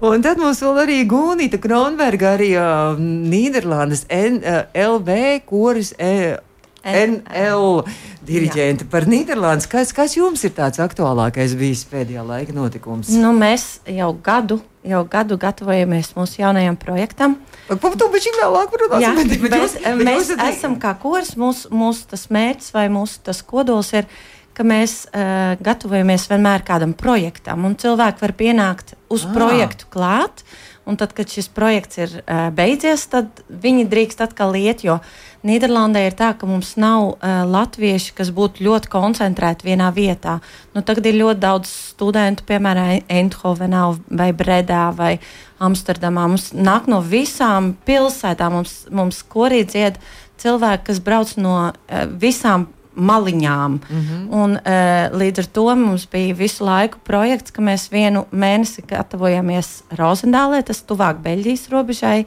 Un 0.00 0.22
tad 0.22 0.38
mums 0.38 0.60
vēl 0.62 0.82
arī 0.84 0.98
Gunita 1.10 1.58
Kronberga, 1.58 2.34
arī 2.36 2.52
uh, 2.54 2.98
Nīderlandes 2.98 4.04
N, 4.10 4.42
uh, 4.42 4.60
LV 4.74 5.40
koris. 5.46 5.94
Uh, 5.98 6.36
NL 6.84 7.84
diriģenti 8.28 8.86
par 8.90 9.06
Nīderlandes. 9.08 9.66
Kas, 9.70 9.92
kas 9.96 10.14
jums 10.16 10.44
ir 10.46 10.52
tāds 10.56 10.80
aktuālākais 10.82 11.54
bijis 11.58 11.84
pēdējā 11.90 12.24
laika 12.26 12.54
notikums? 12.56 13.10
Nu, 13.14 13.32
mēs 13.36 13.80
jau 13.88 14.12
gadu, 14.24 14.60
jau 14.86 15.02
gadu 15.10 15.38
gatavojamies 15.40 16.12
mūsu 16.16 16.42
jaunajam 16.42 16.76
projektam. 16.80 17.38
Par 17.68 17.96
to 18.00 18.08
ir 18.14 18.38
vēlāk 18.40 18.72
runās. 18.80 19.02
Jā, 19.04 19.14
bet- 19.16 19.34
bet 19.42 19.52
mēs, 19.52 19.74
jūs- 19.76 19.82
bet 19.98 20.06
mēs 20.06 20.30
jūs 20.32 20.42
esam 20.48 20.78
kā 20.80 20.94
kurs, 21.00 21.34
mūsu, 21.36 21.68
mūsu 21.70 22.06
tas 22.14 22.26
mērķis 22.28 22.72
vai 22.72 22.88
mūsu 22.88 23.18
tas 23.24 23.42
kodols 23.42 23.92
ir, 23.92 24.06
ka 24.54 24.64
mēs 24.66 25.06
uh, 25.14 25.54
gatavojamies 25.62 26.24
vienmēr 26.28 26.64
kādam 26.66 26.94
projektam, 26.98 27.64
un 27.64 27.76
cilvēki 27.76 28.20
var 28.24 28.32
pienākt 28.32 28.94
uz 29.08 29.24
Ah. 29.24 29.28
ah. 29.30 29.34
projektu 29.34 29.86
klāt. 29.90 30.42
Un 30.88 30.96
tad, 30.96 31.12
kad 31.12 31.28
šis 31.28 31.50
projekts 31.52 31.98
ir 32.00 32.12
uh, 32.22 32.48
beidzies, 32.54 33.02
tad 33.12 33.42
viņi 33.48 33.84
drīkst 33.92 34.22
atkal 34.24 34.56
iet. 34.56 34.86
Jo 34.86 34.98
Nīderlandē 35.46 36.06
ir 36.08 36.16
tā, 36.16 36.32
ka 36.34 36.48
mums 36.48 36.72
nav 36.80 37.10
uh, 37.10 37.42
latvieši, 37.46 38.14
kas 38.16 38.32
būtu 38.34 38.64
ļoti 38.64 38.90
koncentrēti 38.90 39.68
vienā 39.68 39.90
vietā. 39.94 40.38
Nu, 40.72 40.80
tagad 40.82 41.06
ir 41.10 41.20
ļoti 41.20 41.42
daudz 41.44 41.74
studentu, 41.92 42.46
piemēram, 42.48 43.04
Eindhovenā, 43.04 43.84
vai 44.08 44.30
Bredā, 44.32 44.88
vai 44.96 45.12
Amsterdamā. 45.60 46.24
Mums 46.32 46.50
nāk 46.56 46.88
no 46.90 47.02
visām 47.04 47.74
pilsētām, 47.86 48.58
mums, 48.58 48.80
mums 48.88 49.20
korī 49.28 49.62
dzied 49.68 50.00
cilvēki, 50.40 50.88
kas 50.88 51.04
brauc 51.04 51.36
no 51.36 51.54
uh, 51.68 52.02
visām 52.16 52.70
maliņām. 52.98 53.78
Mm 53.78 54.02
-hmm. 54.02 54.28
un, 54.34 54.50
uh, 54.58 55.18
līdz 55.20 55.38
ar 55.38 55.46
to 55.46 55.74
mums 55.74 56.06
bija 56.10 56.34
visu 56.34 56.64
laiku 56.64 56.98
projekts, 57.04 57.50
ka 57.50 57.62
mēs 57.62 57.88
vienu 57.90 58.26
mēnesi 58.32 58.82
gatavojamies 58.86 59.82
Rozendālē, 59.90 60.62
tas 60.62 60.82
tuvāk 60.82 61.22
Beļģijas 61.22 61.68
robežai, 61.70 62.24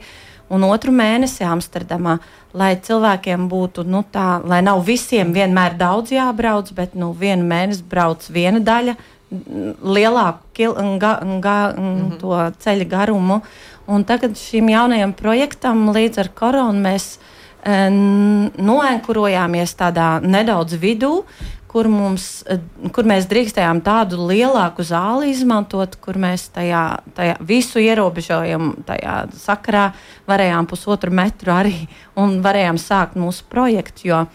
un 0.48 0.64
otru 0.64 0.92
mēnesi 0.92 1.44
Amsterdamā, 1.44 2.18
lai 2.54 2.76
cilvēkiem 2.76 3.48
būtu 3.48 3.84
nu, 3.84 4.04
tā, 4.12 4.40
lai 4.44 4.62
nav 4.62 4.84
visiem 4.84 5.32
vienmēr 5.32 5.76
daudz 5.78 6.12
jābrauc, 6.12 6.72
bet 6.74 6.94
nu, 6.94 7.12
vienu 7.12 7.44
mēnesi 7.48 7.82
brauc 7.90 8.28
viena 8.30 8.60
daļa. 8.60 8.96
n- 9.32 9.74
Lielāku 9.82 10.98
ga, 10.98 11.20
ga, 11.40 11.72
mm 11.76 11.96
-hmm. 11.96 12.18
to 12.20 12.52
ceļa 12.64 12.88
garumu. 12.88 13.40
Un 13.86 14.04
tagad 14.04 14.36
šim 14.38 14.68
jaunajam 14.68 15.12
projektam 15.12 15.88
līdz 15.88 16.18
ar 16.18 16.28
koronu 16.28 16.80
mēs 16.80 17.18
noenkurojāmies 17.62 19.74
tādā 19.78 20.20
nedaudz 20.22 20.74
vidū, 20.80 21.22
kur, 21.72 21.88
mums, 21.88 22.44
kur 22.92 23.06
mēs 23.08 23.26
drīkstējām 23.30 23.80
tādu 23.84 24.26
lielāku 24.28 24.84
zāli 24.84 25.30
izmantot, 25.32 25.96
kur 26.02 26.18
mēs 26.20 26.48
tajā, 26.52 26.82
tajā 27.16 27.36
visu 27.48 27.80
ierobežojumu 27.80 28.82
tajā 28.88 29.14
sakarā 29.40 29.86
varējām 30.28 30.68
pusotru 30.68 31.14
metru 31.14 31.54
arī 31.54 31.76
un 32.22 32.40
varējām 32.44 32.80
sākt 32.82 33.16
mūsu 33.20 33.46
projektu. 33.52 34.08
Jo 34.10 34.26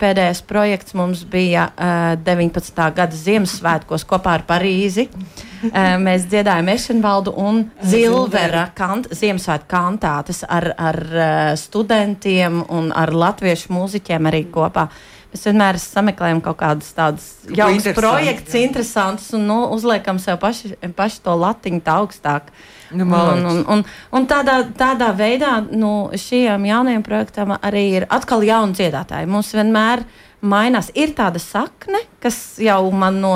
pēdējais 0.00 0.42
projekts 0.44 0.96
mums 0.96 1.24
bija 1.24 1.70
uh, 1.72 2.14
19. 2.20 2.88
gada 2.96 3.16
Ziemassvētkos 3.16 4.04
kopā 4.08 4.38
ar 4.38 4.44
Parīzi. 4.48 5.08
Uh, 5.08 5.45
mēs 6.06 6.28
dziedājām 6.30 6.70
Ešenvaldu 6.72 7.34
un 7.40 7.64
Zilvera 7.84 8.68
kant, 8.76 9.10
Ziemassvētku 9.14 9.70
kantātes 9.70 10.44
ar, 10.48 10.70
ar 10.78 11.02
uh, 11.10 11.52
studentiem 11.60 12.62
un 12.72 12.92
ar 12.96 13.14
latviešu 13.14 13.74
mūziķiem 13.76 14.30
arī 14.30 14.46
kopā. 14.52 14.88
Mēs 15.36 15.42
vienmēr 15.50 15.76
sameklējam 15.82 16.38
kaut 16.40 16.56
kādas 16.62 16.92
tādas 16.96 17.26
jaunas 17.52 17.84
projekts, 17.96 18.54
jā. 18.54 18.62
interesantas 18.64 19.26
un 19.36 19.42
nu, 19.50 19.58
uzliekam 19.74 20.20
sev 20.22 20.38
paši, 20.40 20.76
paši 20.96 21.20
to 21.24 21.34
latiņu 21.36 21.82
tā 21.84 21.96
augstāk. 22.00 22.48
Nu, 22.94 23.04
un, 23.04 23.42
un, 23.50 23.58
un, 23.74 23.82
un 24.14 24.26
tādā, 24.30 24.60
tādā 24.78 25.10
veidā 25.18 25.58
nu, 25.66 26.08
šiem 26.16 26.68
jaunajiem 26.68 27.02
projektiem 27.04 27.56
arī 27.58 27.82
ir 27.98 28.06
atkal 28.14 28.46
jauni 28.46 28.78
dziedātāji. 28.78 29.28
Mums 29.28 29.50
vienmēr 29.58 30.06
mainās. 30.40 30.92
Ir 30.94 31.12
tāda 31.18 31.42
sakne, 31.42 32.04
kas 32.22 32.56
jau 32.62 32.80
man 32.94 33.18
no 33.20 33.34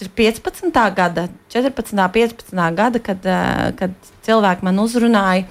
2015. 0.00 0.94
gada, 0.96 1.28
14. 1.52 1.92
un 1.92 2.08
15. 2.08 2.74
gada, 2.76 2.98
kad, 2.98 3.26
eh, 3.26 3.72
kad 3.76 3.90
cilvēki 4.26 4.62
man 4.62 4.76
uzrunāja. 4.76 5.44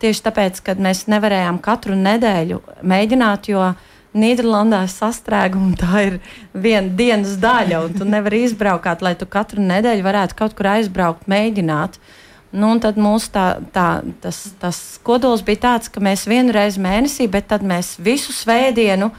Tieši 0.00 0.22
tāpēc, 0.22 0.62
ka 0.62 0.74
mēs 0.74 1.06
nevarējām 1.08 1.60
katru 1.62 1.94
nedēļu 1.96 2.60
mēģināt, 2.82 3.48
jo 3.48 3.74
Nīderlandē 4.14 4.84
sastrēguma 4.86 5.74
tā 5.74 6.02
ir 6.06 6.18
viena 6.54 6.88
dienas 6.88 7.34
daļa, 7.42 7.80
un 7.84 7.94
tu 7.98 8.04
nevari 8.04 8.44
izbraukt, 8.44 9.02
lai 9.02 9.14
tu 9.18 9.26
katru 9.26 9.62
nedēļu 9.62 10.04
varētu 10.06 10.36
kaut 10.38 10.54
kur 10.54 10.66
aizbraukt, 10.66 11.26
mēģināt. 11.26 11.98
Nu, 12.54 12.78
tad 12.78 12.94
mūsu 12.94 13.32
tā, 13.34 13.58
tā, 13.74 14.04
tas, 14.22 14.52
tas 14.60 15.00
kodols 15.02 15.42
bija 15.42 15.64
tāds, 15.64 15.90
ka 15.90 16.00
mēs 16.00 16.28
vienu 16.30 16.54
reizi 16.54 16.78
mēnesī, 16.78 17.26
bet 17.30 17.48
tad 17.50 17.66
mēs 17.66 17.96
visu 17.98 18.30
svētdienu 18.32 19.10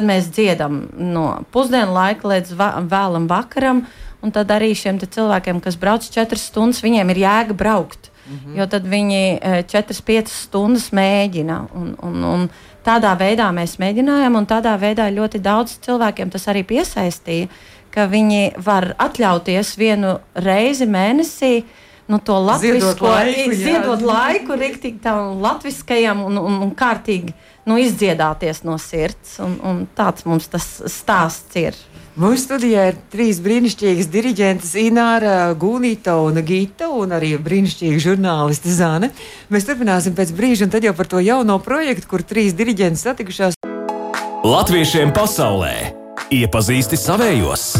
mēs 0.00 0.30
dziedam 0.32 0.88
no 0.96 1.44
pusdienu 1.52 1.92
laika 1.92 2.28
līdz 2.28 2.54
va 2.56 2.80
vēlam 2.80 3.28
vakaram. 3.28 3.86
Un 4.22 4.30
tad 4.30 4.50
arī 4.54 4.70
šiem 4.78 5.00
cilvēkiem, 5.02 5.60
kas 5.60 5.76
brauc 5.76 6.06
četras 6.06 6.46
stundas, 6.50 6.82
viņiem 6.84 7.10
ir 7.10 7.22
jēga 7.24 7.56
braukt. 7.58 8.10
Mm 8.26 8.38
-hmm. 8.38 8.58
Jo 8.58 8.66
tad 8.66 8.86
viņi 8.86 9.38
e, 9.42 9.62
četras, 9.62 10.00
piecas 10.00 10.42
stundas 10.46 10.92
mēģina. 10.92 11.66
Un, 11.74 11.96
un, 12.02 12.24
un, 12.24 12.48
tādā 12.84 13.14
veidā 13.18 13.50
mēs 13.52 13.78
mēģinājām, 13.78 14.36
un 14.36 14.46
tādā 14.46 14.78
veidā 14.78 15.10
ļoti 15.10 15.38
daudz 15.42 15.78
cilvēkiem 15.82 16.30
tas 16.30 16.48
arī 16.48 16.62
piesaistīja, 16.66 17.48
ka 17.90 18.06
viņi 18.06 18.52
var 18.56 18.94
atļauties 18.98 19.76
vienu 19.78 20.18
reizi 20.34 20.86
mēnesī. 20.86 21.64
Nu, 22.10 22.18
to 22.18 22.34
latviešu 22.44 22.98
laiku, 23.00 23.54
ziedot 23.54 24.02
laiku, 24.02 24.56
rīktīgi 24.58 24.98
tam 25.00 25.38
latviskajam 25.42 26.24
un, 26.24 26.38
un, 26.38 26.58
un 26.62 26.72
kārtīgi 26.74 27.32
nu, 27.64 27.78
izdziedāties 27.78 28.64
no 28.66 28.74
sirds. 28.78 29.38
Un, 29.40 29.54
un 29.62 29.86
tāds 29.96 30.26
mums 30.28 30.50
tas 30.50 30.66
stāsts 30.86 31.56
ir. 31.56 31.78
Mūsu 32.12 32.42
studijā 32.42 32.90
ir 32.90 32.96
trīs 33.08 33.38
brīnišķīgas 33.40 34.10
diriģentes, 34.12 34.74
Ināra, 34.82 35.54
Gunita 35.56 36.18
un 36.20 36.42
Gita, 36.44 36.90
un 36.92 37.14
arī 37.16 37.30
brīnišķīga 37.40 38.02
žurnāliste 38.04 38.68
Zāne. 38.68 39.08
Mēs 39.48 39.64
turpināsim 39.64 40.12
pēc 40.18 40.34
brīža, 40.36 40.66
un 40.68 40.74
tad 40.74 40.84
jau 40.84 40.92
par 40.98 41.08
to 41.08 41.22
jauno 41.24 41.56
projektu, 41.64 42.10
kur 42.12 42.20
trīs 42.20 42.52
diriģentes 42.58 43.06
satikušās. 43.08 43.56
Latviešiem 44.44 45.16
pasaulē 45.16 45.72
iepazīsti 46.36 47.00
savējos! 47.00 47.70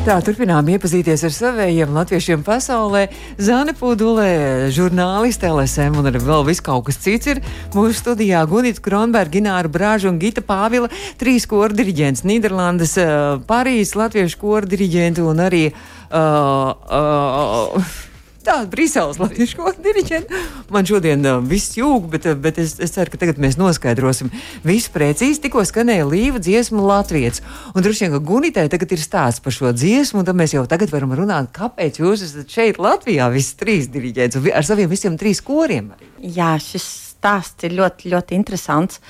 Tā 0.00 0.14
turpinām 0.24 0.64
iepazīties 0.72 1.26
ar 1.28 1.32
saviem 1.36 1.90
latviešiem 1.92 2.40
pasaulē. 2.40 3.02
Zāne 3.36 3.74
Pūdulē, 3.76 4.70
žurnāliste 4.72 5.50
LSM 5.50 5.98
un 6.00 6.08
arī 6.08 6.22
vēl 6.24 6.46
viss 6.48 6.64
kaut 6.64 6.86
kas 6.88 6.96
cits 7.04 7.28
ir. 7.28 7.42
Mūsu 7.76 7.98
studijā 7.98 8.40
Gunita 8.48 8.80
Kronberga, 8.80 9.34
Gināra 9.36 9.68
Brāža 9.68 10.08
un 10.08 10.16
Gita 10.22 10.40
Pāvila, 10.40 10.88
trīs 11.20 11.44
koru 11.44 11.76
diriģents, 11.76 12.24
Nīderlandes, 12.24 12.96
uh, 12.96 13.42
Parīzes, 13.44 13.92
latviešu 14.00 14.40
koru 14.40 14.72
diriģenti 14.72 15.20
un 15.20 15.44
arī. 15.50 15.66
Uh, 16.08 16.72
uh, 16.88 17.98
tāda 18.44 18.68
Briseles 18.70 19.18
latviešu 19.20 19.72
diriģenta. 19.84 20.40
Man 20.72 20.86
šodien 20.88 21.24
uh, 21.26 21.40
viss 21.44 21.76
jūg, 21.78 22.08
bet, 22.12 22.26
uh, 22.30 22.36
bet 22.38 22.60
es, 22.62 22.76
es 22.82 22.94
ceru, 22.94 23.12
ka 23.12 23.20
tagad 23.20 23.40
mēs 23.42 23.58
noskaidrosim 23.60 24.30
visu 24.66 24.92
precīzi. 24.94 25.40
Tikko 25.44 25.64
skanēja 25.68 26.06
līva 26.08 26.40
dziesma 26.42 26.82
Latvijas. 26.84 27.42
Un 27.74 27.84
droši 27.84 28.06
vien, 28.06 28.14
ka 28.14 28.22
Gunitē 28.30 28.66
tagad 28.72 28.94
ir 28.96 29.02
stāsts 29.02 29.44
par 29.44 29.54
šo 29.56 29.74
dziesmu, 29.76 30.22
un 30.22 30.28
tad 30.28 30.38
mēs 30.38 30.54
jau 30.56 30.64
tagad 30.70 30.92
varam 30.94 31.14
runāt, 31.18 31.52
kāpēc 31.56 32.00
jūs 32.02 32.24
esat 32.28 32.54
šeit 32.54 32.80
Latvijā, 32.82 33.28
visi 33.34 33.58
trīs 33.60 33.90
diriģents, 33.92 34.40
ar 34.54 34.66
saviem 34.66 34.90
visiem 34.90 35.18
trīs 35.20 35.42
koriem. 35.44 35.92
Jā, 36.20 36.54
šis 36.62 36.86
stāsts 37.16 37.68
ir 37.68 37.76
ļoti, 37.76 38.14
ļoti 38.14 38.38
interesants. 38.38 39.02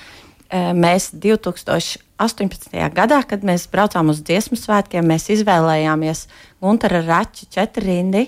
Mēs 0.50 1.12
2018. 1.14 2.74
gadā, 2.96 3.20
kad 3.22 3.44
mēs 3.46 3.68
braucām 3.70 4.10
uz 4.10 4.18
dziesmu 4.26 4.58
svētkiem, 4.58 5.06
mēs 5.06 5.28
izvēlējāmies 5.36 6.26
Gunteru 6.58 7.04
Raču 7.06 7.46
četrindi 7.54 8.26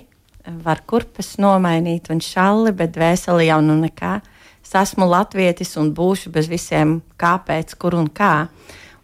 var 0.65 0.83
kurpes 0.87 1.37
nomainīt 1.43 2.11
un 2.13 2.21
šalli, 2.23 2.73
bet 2.77 2.95
dvēseli 2.97 3.49
jau 3.49 3.61
nu 3.65 3.77
nekā. 3.83 4.19
Es 4.63 4.75
esmu 4.79 5.07
latvietis 5.11 5.75
un 5.81 5.91
būšu 5.95 6.33
bez 6.35 6.49
visiem 6.51 7.01
kāpēc, 7.21 7.75
kur 7.79 7.97
un 7.99 8.09
kā. 8.09 8.49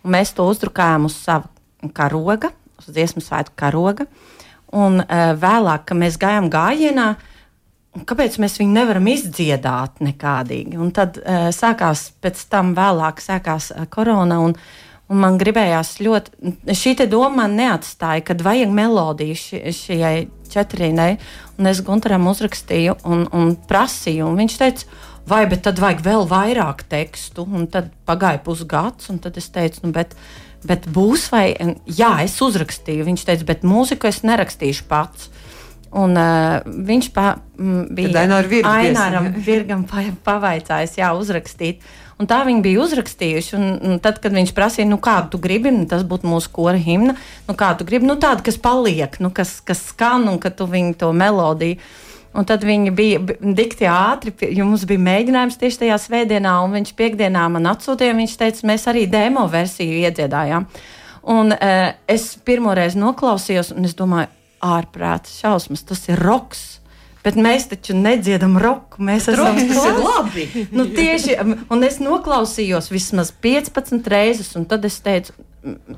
Un 0.05 0.14
mēs 0.14 0.35
to 0.37 0.46
uzdrukājām 0.48 1.09
uz 1.09 1.18
savu 1.18 1.90
karoga, 1.94 2.53
uz 2.79 2.90
dziesmu 2.90 3.22
svētku 3.24 3.57
karoga. 3.59 4.07
Un 4.74 5.01
uh, 5.03 5.33
vēlāk, 5.38 5.87
kad 5.88 5.98
mēs 5.98 6.18
gājām 6.20 6.51
gājienā, 6.53 7.09
kāpēc 8.09 8.37
mēs 8.42 8.59
viņu 8.61 8.74
nevaram 8.74 9.09
izdziedāt 9.11 10.03
nekādīgi. 10.05 10.77
Un 10.79 10.92
tad 10.94 11.18
uh, 11.20 11.48
sākās 11.55 12.11
pēc 12.22 12.44
tam 12.53 12.74
vēlāk 12.79 13.22
sākās 13.24 13.72
uh, 13.74 13.88
korona. 13.90 14.42
Un, 14.44 14.59
Un 15.09 15.22
man 15.22 15.38
gribējās 15.40 15.94
ļoti, 16.05 16.51
šī 16.77 16.92
doma 17.09 17.46
man 17.46 17.55
neatstāja, 17.57 18.20
kad 18.29 18.42
vajag 18.44 18.74
melodiju 18.77 19.38
ši, 19.40 19.61
šai 19.72 20.11
četrīnai. 20.52 21.12
Un 21.58 21.70
es 21.70 21.82
Gunteram 21.84 22.26
uzrakstīju 22.30 22.98
un, 23.08 23.26
un 23.34 23.54
prasīju, 23.68 24.26
un 24.28 24.38
viņš 24.42 24.58
teica, 24.61 25.00
vai 25.28 25.44
tad 25.56 25.80
vajag 25.82 26.04
vēl 26.04 26.28
vairāk 26.30 26.84
tekstu. 26.90 27.46
Un 27.46 27.68
tad 27.70 27.90
pagāja 28.08 28.42
pusgads, 28.44 29.11
un 29.12 29.20
tad 29.22 29.38
es 29.40 29.50
teicu, 29.54 29.87
nu, 29.87 29.92
bet, 29.96 30.16
bet 30.68 30.88
būs 30.92 31.28
vai. 31.34 31.52
Jā, 31.87 32.16
es 32.24 32.38
uzrakstīju. 32.44 33.06
Viņš 33.08 33.26
teica, 33.28 33.48
bet 33.52 33.66
mūziku 33.66 34.11
es 34.11 34.24
nerakstīšu 34.26 34.88
pats. 34.90 35.30
Un, 35.88 36.12
uh, 36.20 36.58
viņš 36.64 37.06
pa, 37.16 37.38
m, 37.56 37.87
bija 37.96 38.11
Aināram 38.68 39.30
Virgam 39.40 39.87
pavaicājis, 39.88 40.98
jā, 41.00 41.14
uzrakstīt. 41.16 41.80
Un 42.18 42.26
tā 42.26 42.40
viņi 42.46 42.64
bija 42.64 42.83
uzrakstījuši. 42.83 43.54
Un, 43.59 43.66
un 43.78 44.02
tad, 44.02 44.18
kad 44.22 44.35
viņš 44.35 44.52
prasīja, 44.57 44.88
nu, 44.90 44.98
kādu 45.02 45.35
tu 45.35 45.42
gribi, 45.42 45.70
nu, 45.74 45.87
tas 45.90 46.02
būtu 46.07 46.26
mūsu 46.26 46.50
kora 46.54 46.78
himna, 46.81 47.14
nu, 47.46 47.54
kādu 47.59 47.83
tu 47.83 47.88
gribi, 47.92 48.09
nu, 48.11 48.18
tādu, 48.18 48.42
kas 48.48 48.59
paliek, 48.62 49.20
nu, 49.22 49.31
kas, 49.35 49.59
kas 49.64 49.85
skan 49.92 50.26
un 50.33 50.40
ka 50.42 50.50
tu 50.50 50.66
viņu 50.70 50.98
to 50.98 51.12
melodiju. 51.14 51.78
Un 52.38 52.44
tad 52.46 52.62
viņi 52.66 52.90
bija 52.94 53.20
dikti 53.40 53.87
ātri, 53.88 54.35
mums 54.61 54.85
bija 54.87 55.00
mēģinājums 55.00 55.57
tieši 55.59 55.81
tajā 55.85 55.96
svētdienā, 56.02 56.59
un 56.62 56.76
viņš 56.76 56.92
piekdienā 56.98 57.46
man 57.50 57.70
atsūtīja. 57.70 58.16
Viņš 58.18 58.35
teica, 58.38 58.66
mēs 58.68 58.85
arī 58.90 59.07
demo 59.11 59.46
versiju 59.50 60.02
iedziedājām. 60.04 60.66
Un 61.33 61.54
uh, 61.54 61.78
es 62.07 62.35
pirmoreiz 62.44 62.98
noklausījos, 63.00 63.72
un 63.74 63.88
es 63.88 63.96
domāju, 63.98 64.28
ārprāts, 64.64 65.38
šausmas, 65.40 65.87
tas 65.88 66.04
ir 66.11 66.20
roks. 66.20 66.66
Bet 67.24 67.37
mēs 67.40 67.66
taču 67.70 67.96
nedziedam 67.98 68.57
roku. 68.62 69.02
Mēs 69.04 69.26
esam 69.33 69.59
labi. 70.04 70.46
nu, 70.76 70.87
tieši, 70.94 71.37
un 71.70 71.85
es 71.87 71.98
noklausījos 72.02 72.92
vismaz 72.92 73.33
15 73.44 74.07
reizes, 74.12 74.54
un 74.59 74.68
tad 74.70 74.87
es 74.88 75.00
teicu, 75.04 75.35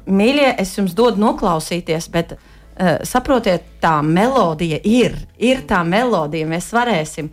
mīļie, 0.09 0.55
es 0.63 0.75
jums 0.79 0.97
dodu 0.97 1.21
noklausīties, 1.21 2.09
bet 2.13 2.35
uh, 2.37 2.99
saprotiet, 3.07 3.67
tā 3.83 3.99
melodija 4.07 4.81
ir, 4.85 5.17
ir 5.39 5.65
tā 5.69 5.83
melodija, 5.87 6.49
mēs 6.49 6.71
varēsim. 6.75 7.31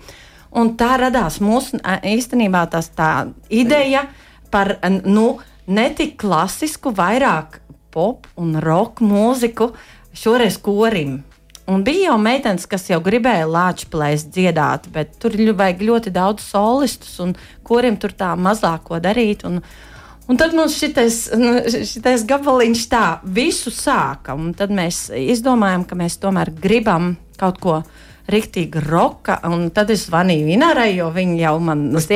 Un 0.58 0.73
tā 0.80 0.95
radās 1.00 1.39
mūsu 1.43 1.80
īstenībā 2.08 2.65
tas, 2.71 2.89
tā 2.95 3.28
ideja 3.54 4.06
par 4.52 4.78
nu, 5.06 5.38
ne 5.67 5.88
tik 5.95 6.15
klasisku, 6.21 6.93
vairāk 6.95 7.60
pop 7.93 8.28
un 8.39 8.56
roka 8.63 9.06
mūziku, 9.06 9.71
šoreiz 10.17 10.60
korim. 10.63 11.21
Un 11.67 11.84
bija 11.84 12.13
jau 12.13 12.15
meitenes, 12.21 12.63
kas 12.69 12.86
jau 12.88 13.01
gribēja 13.03 13.43
lāčplēs 13.51 14.30
dziedāt, 14.32 14.86
bet 14.93 15.17
tur 15.19 15.34
vajag 15.36 15.84
ļoti 15.84 16.13
daudz 16.15 16.45
solistus, 16.47 17.17
un 17.19 17.34
kuriem 17.67 17.97
tur 17.99 18.13
tā 18.15 18.30
mazāko 18.39 19.01
darīt. 19.03 19.43
Un, 19.47 19.60
un 20.32 20.39
tad 20.39 20.56
mums 20.56 20.77
šitais, 20.80 21.25
nu, 21.41 21.58
šitais 21.67 22.23
gabaliņš 22.30 22.86
tā 22.93 23.06
visu 23.23 23.73
sāka, 23.75 24.38
un 24.39 24.53
tad 24.56 24.71
mēs 24.71 25.10
izdomājam, 25.12 25.84
ka 25.89 25.99
mēs 25.99 26.15
tomēr 26.23 26.53
gribam 26.56 27.17
kaut 27.38 27.60
ko 27.60 27.82
riktīgi 28.32 28.86
roka. 28.88 29.41
Un 29.51 29.67
tad 29.75 29.91
es 29.91 30.08
zvanīju 30.08 30.47
Inārai, 30.56 30.93
jo 30.95 31.12
viņa 31.12 31.38
jau 31.41 31.53
man 31.67 31.84
uz 31.95 32.08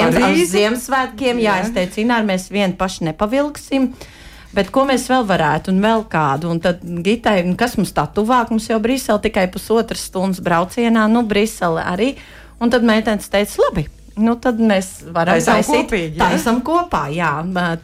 Ziemassvētkiem, 0.56 1.44
jā, 1.44 1.60
jā, 1.60 1.68
es 1.68 1.76
teicu, 1.76 2.06
Ināra, 2.06 2.24
mēs 2.32 2.48
vien 2.56 2.80
paši 2.80 3.12
nepavilksim. 3.12 3.92
Bet 4.52 4.68
ko 4.76 4.84
mēs 4.90 5.06
vēl 5.08 5.24
varētu, 5.30 5.72
un 5.72 5.80
vēl 5.84 6.04
kādu? 6.12 6.50
Un 6.52 6.60
tad 6.64 6.84
Gitai, 7.06 7.40
kas 7.60 7.78
mums 7.80 7.94
tā 7.96 8.04
tuvāk, 8.12 8.52
mums 8.52 8.68
jau 8.68 8.82
Brisele 8.84 9.22
tikai 9.24 9.46
pusotras 9.52 10.04
stundas 10.10 10.44
braucienā, 10.44 11.08
nu, 11.12 11.24
Brisele 11.28 11.84
arī. 11.88 12.14
Un 12.62 12.70
tad 12.70 12.84
meitenes 12.86 13.32
teica, 13.32 13.56
labi, 13.64 13.88
nu, 14.20 14.36
tad 14.42 14.60
mēs 14.60 14.90
varam 15.16 15.40
taisīt 15.42 16.20
esam 16.36 16.60
kopā, 16.66 17.06
jā, 17.16 17.32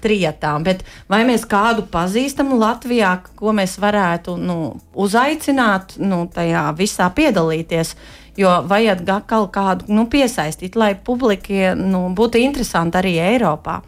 trijotām. 0.04 0.66
Bet 0.68 0.84
vai 1.10 1.24
mēs 1.28 1.48
kādu 1.50 1.88
pazīstam 1.92 2.54
Latvijā, 2.60 3.16
ko 3.40 3.56
mēs 3.56 3.78
varētu 3.82 4.36
nu, 4.42 4.58
uzaicināt, 4.94 5.98
nu, 6.04 6.26
tajā 6.34 6.70
visā 6.78 7.10
piedalīties? 7.16 7.96
Jo 8.38 8.60
vajag 8.70 9.08
kaut 9.26 9.50
kādu 9.56 9.88
nu, 9.90 10.06
piesaistīt, 10.06 10.76
lai 10.78 10.92
publikai 10.94 11.72
nu, 11.80 12.04
būtu 12.14 12.38
interesanti 12.38 13.00
arī 13.00 13.16
Eiropā. 13.32 13.80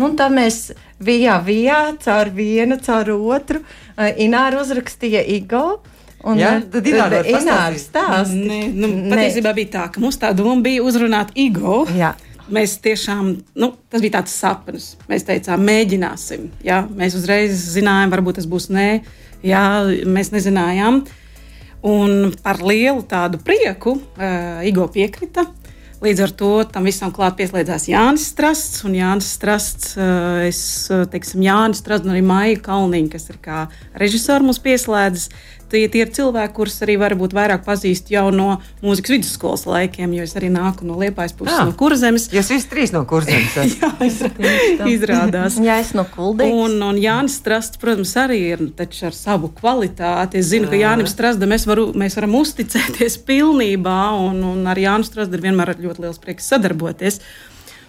Nu, 0.00 0.08
tad 0.16 0.32
mēs 0.32 0.70
vijā, 1.04 1.38
vijā, 1.46 1.80
caur 2.02 2.30
vienu, 2.34 2.78
caur 2.82 3.14
otru. 3.16 3.62
Ināra 3.98 4.62
uzrakstīja 4.62 5.24
Igo. 5.36 5.80
Un, 6.22 6.38
ja? 6.38 6.54
Tad 6.70 6.86
ir 6.86 7.00
arī 7.02 7.34
stāsts. 7.42 8.34
Nu, 8.74 8.90
patiesībā 9.10 9.54
bija 9.56 9.72
tā, 9.72 9.86
ka 9.90 10.02
mums 10.02 10.20
tā 10.22 10.30
doma 10.36 10.60
bija 10.62 10.84
uzrunāt 10.86 11.34
Igo. 11.38 11.82
Jā. 11.98 12.12
Mēs 12.52 12.76
tiešām, 12.84 13.32
nu, 13.58 13.68
tas 13.90 14.02
bija 14.02 14.18
tāds 14.18 14.34
sapnis. 14.34 14.92
Mēs 15.10 15.24
teicām, 15.26 15.62
mēģināsim. 15.66 16.50
Jā, 16.66 16.82
mēs 16.98 17.16
uzreiz 17.18 17.54
zinājām, 17.74 18.12
varbūt 18.12 18.40
tas 18.40 18.48
būs 18.50 18.68
nē. 18.74 18.88
Jā, 19.46 19.64
mēs 20.06 20.30
nezinājām. 20.34 21.02
Un 21.88 22.30
par 22.44 22.60
lielu 22.62 23.02
tādu 23.10 23.40
prieku 23.42 23.96
uh, 23.98 24.60
Igo 24.68 24.86
piekrita. 24.92 25.48
Līdz 26.02 26.20
ar 26.24 26.32
to 26.34 26.50
tam 26.66 26.86
visam 26.88 27.12
klāt 27.14 27.36
pieslēdzās 27.38 27.86
Jānis 27.86 28.24
Strasts. 28.32 28.80
Jānis 28.82 29.28
Strasts, 29.36 29.92
uh, 29.94 30.40
es 30.48 30.62
teiksim, 31.12 31.44
Jānis 31.46 31.78
Strasts 31.84 32.08
un 32.08 32.16
arī 32.16 32.24
Maija 32.26 32.58
Kalniņa, 32.64 33.12
kas 33.12 33.30
ir 33.30 33.38
kā 33.44 33.60
režisori 34.02 34.48
mums 34.48 34.58
pieslēdzas 34.64 35.30
tie, 35.72 35.82
tie 35.92 36.04
ir 36.04 36.12
cilvēki, 36.14 36.54
kurus 36.56 36.78
arī 36.84 36.98
varbūt 37.00 37.34
vairāk 37.36 37.64
pazīst 37.66 38.12
jau 38.12 38.26
no 38.34 38.58
mūzikas 38.84 39.14
vidusskolas 39.16 39.64
laikiem, 39.68 40.12
jo 40.16 40.26
es 40.26 40.34
arī 40.38 40.50
nāku 40.52 40.86
no 40.88 40.98
Liepājas 41.00 41.34
puses, 41.38 41.54
ah, 41.56 41.66
no 41.68 41.76
Kurzemes. 41.78 42.28
Jūs 42.32 42.52
visi 42.52 42.68
trīs 42.70 42.92
no 42.94 43.04
Kurzemes. 43.08 43.56
Jā, 43.82 43.92
izrādās. 44.94 45.58
Jā, 45.62 45.78
es 45.82 45.94
no 45.96 46.04
Kuldīgas. 46.08 46.52
Un, 46.66 46.76
un 46.86 47.00
Jānis 47.00 47.38
Strasts, 47.40 47.80
protams, 47.82 48.12
arī 48.20 48.40
ir 48.52 48.66
ar 48.82 49.16
savu 49.16 49.50
kvalitāti. 49.56 50.40
Es 50.42 50.50
zinu, 50.52 50.68
ka 50.70 50.78
Jānim 50.78 51.08
Strastam 51.10 51.52
mēs, 51.52 51.66
varu, 51.68 51.88
mēs 51.98 52.18
varam 52.18 52.36
uzticēties 52.40 53.18
pilnībā, 53.28 54.00
un, 54.28 54.42
un 54.52 54.68
ar 54.70 54.80
Jānu 54.80 55.08
Strastu 55.08 55.38
ir 55.38 55.46
vienmēr 55.48 55.74
ļoti 55.80 56.06
liels 56.06 56.20
prieks 56.22 56.50
sadarboties. 56.52 57.20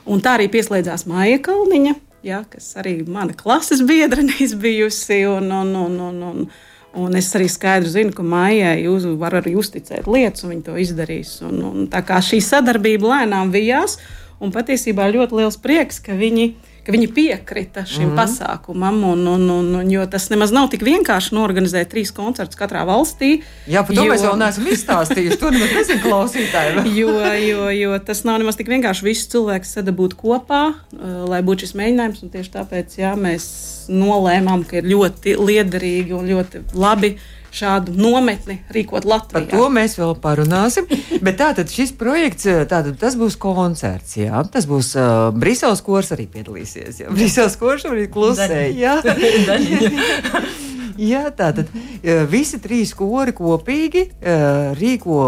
Un 0.10 0.20
tā 0.24 0.38
arī 0.38 0.50
pieslēdzās 0.52 1.06
Maija 1.08 1.40
Kalniņa, 1.46 1.96
ja, 2.28 2.44
kas 2.50 2.74
arī 2.80 2.98
mana 3.08 3.36
klases 3.38 3.84
biedrene 3.88 4.36
bijusi. 4.60 5.24
Un, 5.30 5.52
un, 5.52 5.76
un, 5.80 6.00
un, 6.10 6.22
un, 6.30 6.46
Un 6.94 7.16
es 7.18 7.32
arī 7.34 7.48
skaidri 7.50 7.90
zinu, 7.90 8.14
ka 8.14 8.22
maijai 8.22 8.84
jūs 8.84 9.08
varat 9.18 9.48
arī 9.48 9.56
uzticēt 9.58 10.06
lietas, 10.06 10.44
un 10.46 10.54
viņi 10.54 10.66
to 10.68 10.76
izdarīs. 10.78 11.32
Un, 11.46 11.64
un 11.66 11.88
tā 11.90 12.04
kā 12.06 12.20
šī 12.22 12.38
sadarbība 12.46 13.10
lēnām 13.10 13.50
vijās, 13.54 13.98
un 14.44 14.54
patiesībā 14.54 15.08
ļoti 15.16 15.40
liels 15.40 15.58
prieks, 15.64 15.98
ka 16.06 16.14
viņi, 16.20 16.52
ka 16.84 16.94
viņi 16.94 17.10
piekrita 17.16 17.86
šim 17.88 18.10
mm 18.10 18.12
pasākumam. 18.14 19.00
Un, 19.14 19.24
un, 19.28 19.46
un, 19.50 19.70
un, 19.80 19.90
jo 19.90 20.04
tas 20.12 20.28
nemaz 20.32 20.52
nav 20.54 20.70
tik 20.72 20.84
vienkārši 20.86 21.34
norganizēt 21.36 21.90
trīs 21.92 22.12
koncertus 22.16 22.60
katrā 22.60 22.84
valstī. 22.88 23.40
Jā, 23.70 23.82
par 23.88 23.96
to 23.96 24.04
jo, 24.04 24.12
mēs 24.12 24.26
vēl 24.26 24.38
neesam 24.40 24.68
izstāstījuši. 24.70 25.40
To 25.42 25.52
nemaz 25.56 25.74
nezinu 25.80 26.04
klausītāji. 26.04 26.84
jo, 27.00 27.16
jo, 27.42 27.68
jo 27.74 28.00
tas 28.06 28.24
nav 28.28 28.42
nemaz 28.44 28.60
tik 28.60 28.72
vienkārši 28.72 29.08
visus 29.08 29.32
cilvēkus 29.34 29.76
sadabūt 29.80 30.18
kopā, 30.20 30.64
uh, 30.74 31.14
lai 31.32 31.42
būtu 31.46 31.66
šis 31.66 31.78
mēģinājums. 31.80 32.26
Tieši 32.34 32.54
tāpēc 32.58 32.98
jā, 33.02 33.14
mēs 33.20 33.48
nolēmām, 33.92 34.68
ka 34.68 34.80
ir 34.80 34.92
ļoti 34.94 35.38
liederīgi 35.40 36.16
un 36.16 36.30
ļoti 36.30 36.68
labi 36.78 37.16
šādu 37.54 37.94
nometni 37.98 38.60
rīkot 38.74 39.06
Latvijā. 39.08 39.34
Par 39.36 39.48
to 39.52 39.70
mēs 39.74 39.98
vēl 40.00 40.16
parunāsim. 40.24 40.88
Bet 41.26 41.40
tātad 41.42 41.72
šis 41.72 41.94
projekts, 41.98 42.48
tātad 42.70 42.98
tas 43.02 43.18
būs 43.20 43.38
koncerts, 43.42 44.18
jā. 44.20 44.44
Tas 44.54 44.68
būs 44.70 44.94
uh, 44.98 45.30
Briseles 45.36 45.84
kurs 45.86 46.14
arī 46.16 46.28
piedalīsies. 46.34 47.04
Jā. 47.04 47.14
Briseles 47.14 47.58
kurs 47.62 47.86
arī 47.90 48.08
klusē, 48.12 48.66
jā. 48.74 48.98
jā, 51.14 51.24
tātad 51.38 51.70
visi 52.32 52.62
trīs 52.64 52.94
kori 52.98 53.36
kopīgi 53.38 54.08
uh, 54.10 54.74
rīko 54.80 55.22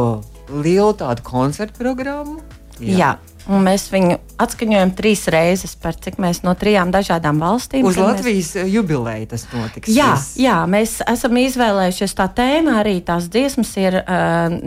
lielu 0.56 0.94
tādu 0.98 1.26
koncertu 1.26 1.80
programmu. 1.82 2.42
Jā. 2.80 2.98
jā. 3.00 3.35
Un 3.46 3.62
mēs 3.62 3.84
viņu 3.94 4.16
atskaņojam 4.42 4.92
trīs 4.98 5.28
reizes, 5.30 5.76
par 5.78 5.94
cik 6.02 6.18
mēs 6.22 6.42
no 6.46 6.56
trijām 6.58 6.90
dažādām 6.94 7.38
valstīm. 7.44 7.86
Uz 7.86 8.00
Latvijas 8.02 8.56
mēs... 8.58 8.72
jubileju 8.74 9.30
tas 9.36 9.46
notiks. 9.52 9.92
Jā, 9.94 10.16
viss. 10.16 10.34
jā, 10.42 10.56
mēs 10.70 10.98
esam 11.06 11.38
izvēlējušies 11.44 12.18
tā 12.18 12.26
tēma 12.40 12.80
arī 12.82 12.98
tās 13.06 13.30
dziesmas 13.30 13.76
ir 13.78 14.00
uh, 14.02 14.58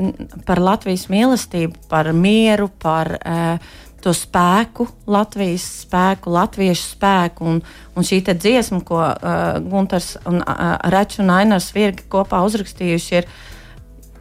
par 0.46 0.62
Latvijas 0.62 1.08
mīlestību, 1.10 1.88
par 1.90 2.12
mieru, 2.14 2.70
par 2.78 3.16
uh, 3.18 3.74
to 4.04 4.14
spēku, 4.14 4.86
Latvijas 5.10 5.66
spēku, 5.82 6.30
latviešu 6.38 6.86
spēku. 6.94 7.50
Un, 7.50 7.60
un 7.98 8.06
šī 8.06 8.22
dziesma, 8.30 8.80
ko 8.86 9.02
uh, 9.02 9.58
Gunārs 9.64 10.14
un 10.28 10.38
uh, 10.44 10.78
Rečs 10.94 11.18
un 11.22 11.34
Ainars 11.34 11.72
Virgi 11.74 12.06
kopā 12.10 12.44
uzrakstījuši, 12.46 13.22
ir 13.22 13.30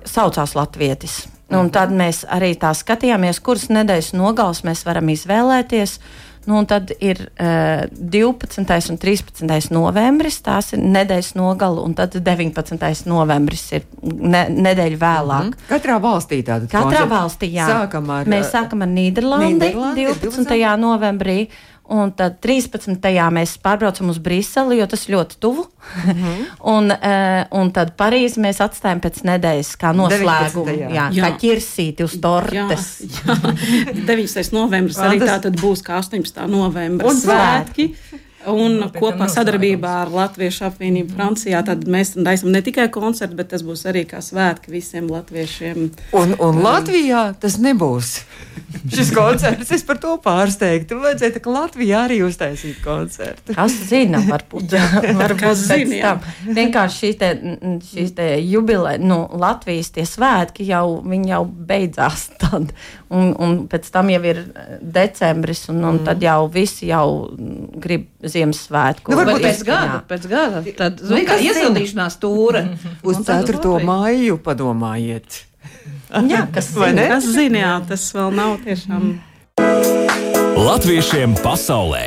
saucās 0.08 0.58
Latvietis. 0.58 1.28
Nu, 1.48 1.62
un 1.64 1.70
tad 1.72 1.94
mēs 1.96 2.26
arī 2.28 2.54
tā 2.60 2.74
skatījāmies, 2.76 3.40
kuras 3.44 3.70
nedēļas 3.72 4.14
nogales 4.20 4.66
mēs 4.68 4.84
varam 4.88 5.08
izvēlēties. 5.14 6.00
Nu, 6.48 6.62
tad 6.64 6.94
ir 7.04 7.20
uh, 7.44 7.84
12. 7.92 8.92
un 8.92 9.00
13. 9.00 9.72
novembris, 9.76 10.38
tās 10.44 10.72
ir 10.76 10.80
nedēļas 10.80 11.34
nogala, 11.36 11.84
un 11.84 11.96
tad 11.96 12.16
19. 12.24 13.04
novembris 13.08 13.66
ir 13.76 13.88
ne, 14.04 14.46
nedēļa 14.56 15.00
vēlāk. 15.02 15.50
Mm 15.50 15.56
-hmm. 15.56 15.72
Katrā 15.72 15.98
valstī 16.04 16.40
tāda 16.48 16.70
Katrā 16.72 16.84
koncept. 16.84 17.12
valstī, 17.12 17.52
jā. 17.52 17.68
Sākam 17.68 18.12
ar, 18.16 18.32
mēs 18.32 18.52
sākam 18.56 18.84
ar 18.84 18.92
Nīderlandi 18.96 19.74
12. 19.76 20.24
12. 20.24 20.78
novembrī. 20.80 21.50
Un 21.88 22.12
tad 22.12 22.42
13. 22.44 23.00
mēs 23.32 23.54
pārbraucam 23.64 24.10
uz 24.12 24.18
Briseli, 24.20 24.82
jo 24.82 24.88
tas 24.92 25.06
ļoti 25.08 25.38
tuvu. 25.40 25.68
Mm 26.04 26.12
-hmm. 26.12 26.46
un, 26.76 26.92
uh, 26.92 27.60
un 27.62 27.72
tad 27.72 27.94
Parīzi 27.96 28.44
mēs 28.44 28.60
atstājam 28.64 29.00
pēc 29.00 29.24
nedēļas, 29.24 29.72
kā 29.80 29.94
noslēgumu. 29.96 30.78
Jā, 30.92 31.10
jā, 31.12 31.24
kā 31.24 31.32
ķirsīti 31.40 32.04
uz 32.04 32.20
tortes. 32.22 32.88
Jā, 33.02 33.38
jā. 33.96 34.06
9. 34.06 34.52
novembris 34.52 34.98
arī 34.98 35.20
tā 35.20 35.40
tad 35.42 35.60
būs 35.62 35.84
kā 35.84 35.98
18. 36.04 36.48
novembris. 36.48 37.12
Un 37.12 37.22
svētki. 37.22 37.94
Un 38.48 38.78
no, 38.80 38.88
kopā 38.96 39.28
sadarbībā 39.32 39.94
ar 40.04 40.12
Latviešu 40.14 40.68
apvienību 40.70 41.18
Francijā 41.18 41.64
mēs 41.88 42.14
taisām 42.16 42.54
ne 42.54 42.62
tikai 42.64 42.88
koncertu, 42.94 43.36
bet 43.40 43.52
tas 43.52 43.66
būs 43.68 43.84
arī 43.90 44.06
kā 44.08 44.22
svētki 44.24 44.72
visiem 44.72 45.10
latviešiem. 45.12 45.90
Un, 46.16 46.36
un 46.40 46.62
Latvijā 46.64 47.30
tas 47.42 47.60
nebūs. 47.60 48.14
Šis 48.88 49.12
koncerts, 49.16 49.72
es 49.76 49.84
par 49.88 50.00
to 50.02 50.14
pārsteigtu. 50.24 50.98
Vajadzētu, 51.02 51.42
ka 51.44 51.54
Latvijā 51.54 52.04
arī 52.08 52.20
uztaisītu 52.26 52.82
koncertu. 52.84 53.56
Kas 53.56 53.76
zina, 53.90 54.22
varbūt, 54.28 54.76
varbūt 55.22 55.60
zina, 55.60 55.98
jā. 55.98 56.14
Vienkārši 56.48 57.02
šīs 57.04 57.20
te, 57.20 57.32
šīs 57.92 58.14
te 58.18 58.30
jubileja, 58.44 59.02
nu, 59.04 59.22
Latvijas 59.40 59.92
tie 59.96 60.06
svētki 60.08 60.68
jau, 60.68 61.02
jau 61.28 61.42
beidzās 61.46 62.30
tad. 62.42 62.72
Un, 63.08 63.32
un 63.40 63.60
pēc 63.72 63.88
tam 63.92 64.12
jau 64.12 64.24
ir 64.28 64.44
decembris, 64.82 65.68
un, 65.72 65.80
un 65.84 66.02
mm. 66.02 66.08
tad 66.10 66.24
jau 66.24 66.40
visi 66.52 66.90
jau 66.92 67.08
grib 67.80 68.08
Ziemassvētku. 68.38 69.14
Nu, 69.14 69.20
varbūt 69.22 69.46
pēc 69.46 69.64
gada, 69.68 70.00
pēc 70.08 70.28
gada. 70.32 70.64
Tad, 70.78 71.04
nu, 71.04 71.22
iesildīšanās 71.22 72.20
tūra. 72.22 72.64
Uz 73.08 73.22
4. 73.26 73.78
maiju 73.88 74.40
padomājiet. 74.46 75.44
jā, 76.32 76.46
kas 76.54 76.72
zina, 76.76 77.08
kas 77.16 77.32
zina, 77.34 77.64
jā, 77.64 77.74
tas 77.90 78.06
vēl 78.16 78.38
nav 78.38 78.60
tiešām. 78.66 79.10
Latviešiem 80.58 81.38
pasaulē 81.44 82.06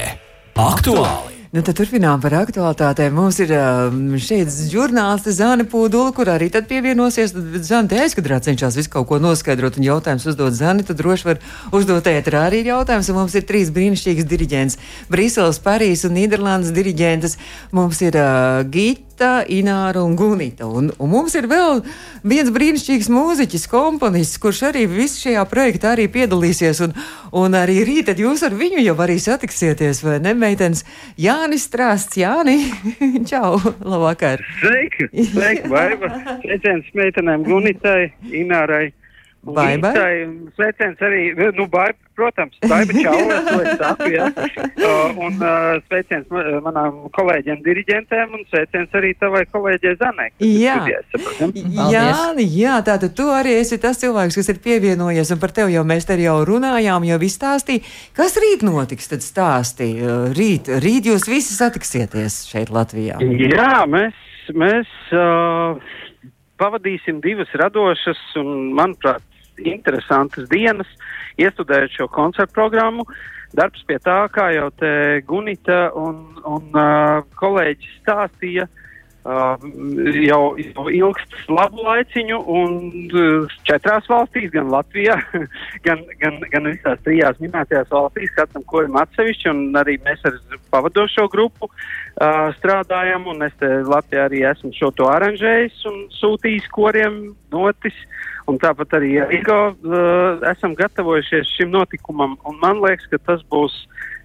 aktuāli! 0.61 1.30
Nu, 1.51 1.65
tad 1.67 1.75
turpinām 1.81 2.21
par 2.23 2.31
aktualitātēm. 2.45 3.17
Mums 3.19 3.41
ir 3.43 3.51
um, 3.57 4.13
šeit 4.23 4.53
žurnāliste 4.71 5.33
Zāne 5.35 5.65
Pūdula, 5.67 6.13
kur 6.15 6.29
arī 6.31 6.47
tad 6.55 6.69
pievienosies. 6.71 7.35
Tad 7.35 7.67
Zāne 7.67 7.99
aizkadrā 8.05 8.39
cenšas 8.39 8.79
visu 8.79 8.93
kaut 8.93 9.09
ko 9.09 9.19
noskaidrot 9.19 9.81
un 9.81 9.89
jautājums 9.89 10.29
uzdot 10.31 10.55
Zāni. 10.55 10.87
Tad 10.87 11.03
droši 11.03 11.27
var 11.27 11.43
uzdot 11.75 12.07
ētrā 12.07 12.45
arī 12.47 12.63
jautājums. 12.69 13.11
Un 13.11 13.19
mums 13.19 13.35
ir 13.35 13.49
trīs 13.51 13.75
brīnišķīgas 13.75 14.31
diriģents- 14.31 14.79
Briseles, 15.11 15.59
Parīzes 15.67 16.07
un 16.07 16.21
Nīderlandes 16.21 16.71
diriģentes. 16.71 17.35
Mums 17.75 17.99
ir 18.07 18.15
uh, 18.15 18.63
Gita. 18.71 19.10
Rita, 19.21 19.45
Ināra 19.53 20.01
un 20.01 20.15
Gunita. 20.17 20.65
Un, 20.65 20.87
un 20.97 21.09
mums 21.13 21.35
ir 21.37 21.45
vēl 21.45 21.83
viens 22.25 22.49
brīnišķīgs 22.55 23.11
mūziķis, 23.13 23.67
komponists, 23.69 24.39
kurš 24.41 24.63
arī 24.71 24.87
visu 24.89 25.27
šajā 25.27 25.43
projektā 25.51 25.91
arī 25.93 26.07
piedalīsies. 26.09 26.81
Un, 26.87 26.95
un 27.37 27.53
arī 27.53 27.83
rīt 27.85 28.09
jūs 28.17 28.41
ar 28.49 28.57
viņu 28.57 28.81
jau 28.81 28.95
arī 29.05 29.19
satiksieties, 29.21 30.01
vai 30.07 30.17
ne, 30.25 30.33
meitenes? 30.33 30.87
Jānis 31.21 31.69
Strāsts, 31.69 32.17
Jāni, 32.17 32.73
čau, 33.31 33.59
labvakar! 33.85 34.41
Sveiki, 34.63 35.11
sveiki, 35.13 35.69
Vaiva! 35.69 36.15
Sveiciens 36.41 36.89
meitenēm 36.97 37.45
Gunitai, 37.45 38.15
Inārai 38.33 38.87
Baibai. 39.41 39.93
Sveiciens 40.53 41.01
arī, 41.01 41.31
nu, 41.57 41.65
bai, 41.73 41.89
protams, 42.19 42.59
Baiba 42.69 42.93
Čaula, 42.93 43.39
to 43.47 43.61
es 43.65 43.79
saku, 43.81 44.09
jā. 44.13 44.29
Uh, 44.81 45.13
un 45.21 45.37
uh, 45.45 45.77
sveiciens 45.87 46.29
manām 46.65 47.03
kolēģiem 47.15 47.61
diriģentēm 47.65 48.33
un 48.37 48.45
sveiciens 48.49 48.95
arī 48.97 49.11
tavai 49.21 49.43
kolēģei 49.53 49.93
Zanai. 50.01 50.29
Jā, 50.43 50.79
jā, 51.93 52.15
jā, 52.41 52.77
tātad 52.87 53.15
tu 53.17 53.29
arī 53.33 53.59
esi 53.61 53.79
tas 53.81 54.01
cilvēks, 54.01 54.39
kas 54.41 54.51
ir 54.53 54.61
pievienojies, 54.65 55.33
un 55.35 55.43
par 55.43 55.53
tevi 55.57 55.77
jau 55.77 55.85
mēs 55.87 56.09
te 56.09 56.17
jau 56.21 56.39
runājām, 56.49 57.07
jau 57.09 57.21
izstāstīja. 57.29 57.85
Kas 58.17 58.39
rīt 58.41 58.65
notiks, 58.67 59.11
tad 59.13 59.25
stāstīja. 59.25 60.19
Rīt, 60.37 60.73
rīt 60.83 61.11
jūs 61.13 61.29
visi 61.31 61.57
satiksieties 61.57 62.43
šeit 62.51 62.73
Latvijā. 62.75 63.21
Jā, 63.21 63.85
mēs, 63.91 64.17
mēs 64.57 64.91
uh, 65.13 65.77
pavadīsim 66.61 67.21
divas 67.25 67.53
radošas 67.57 68.21
un, 68.41 68.71
manuprāt, 68.77 69.25
interesantas 69.67 70.49
dienas, 70.51 70.89
iestudējot 71.41 71.97
šo 71.97 72.09
koncertu 72.13 72.57
programmu. 72.57 73.07
Darbs 73.57 73.83
pie 73.89 73.99
tā, 73.99 74.23
kā 74.31 74.53
jau 74.55 74.69
te 74.79 74.93
Gunita 75.27 75.89
un, 75.99 76.21
un 76.47 76.69
uh, 76.79 77.25
kolēģis 77.41 77.97
stāstīja, 78.05 78.69
uh, 78.69 78.90
jau, 79.25 80.43
jau 80.57 80.87
ilgst 80.89 81.35
labu 81.53 81.85
laiciņu 81.85 82.39
un 82.55 82.77
uh, 83.11 83.57
četrās 83.69 84.09
valstīs, 84.11 84.51
gan 84.55 84.71
Latvijā, 84.73 85.19
gan, 85.87 86.05
gan, 86.23 86.41
gan 86.53 86.71
visās 86.71 87.03
trijās 87.05 87.41
minētajās 87.43 87.91
valstīs, 87.93 88.33
katram 88.39 88.65
korim 88.71 88.97
atsevišķi, 89.01 89.51
un 89.53 89.81
arī 89.81 89.99
mēs 90.07 90.25
ar 90.29 90.39
pavadošo 90.73 91.29
grupu 91.33 91.69
uh, 91.69 92.49
strādājam, 92.59 93.29
un 93.31 93.45
es 93.49 93.57
te 93.61 93.71
Latvijā 93.87 94.29
arī 94.31 94.45
esmu 94.53 94.73
šo 94.77 94.93
to 94.97 95.11
aranžējis 95.13 95.85
un 95.91 96.03
sūtījis 96.21 96.73
koriem 96.75 97.23
notis. 97.53 97.97
Uh, 98.01 98.31
Un 98.51 98.59
tāpat 98.59 98.97
arī 98.99 99.15
Igo 99.37 99.59
uh, 99.71 100.41
esam 100.51 100.75
gatavojušies 100.79 101.53
šim 101.55 101.71
notikumam, 101.75 102.37
un 102.49 102.57
man 102.63 102.81
liekas, 102.83 103.07
ka 103.13 103.21
tas 103.29 103.45
būs, 103.53 103.75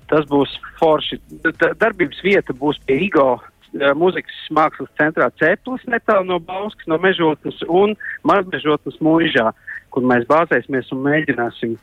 tas 0.10 0.26
būs 0.32 0.56
forši. 0.80 1.20
D 1.44 1.74
darbības 1.82 2.24
vieta 2.26 2.56
būs 2.58 2.80
pie 2.88 2.98
uh, 3.22 3.36
mūzikas 3.74 4.38
mākslas 4.56 4.92
centrā 5.00 5.30
Ceplis, 5.40 5.84
netālu 5.90 6.28
no 6.30 6.40
Bauskas, 6.40 6.88
no 6.88 6.98
Mežotnes 7.02 7.58
un 7.68 7.96
Mazmežotnes 8.28 9.00
mūžā, 9.04 9.52
kur 9.94 10.06
mēs 10.08 10.28
bāzēsimies 10.30 10.92
un 10.96 11.04
mēģināsim 11.06 11.76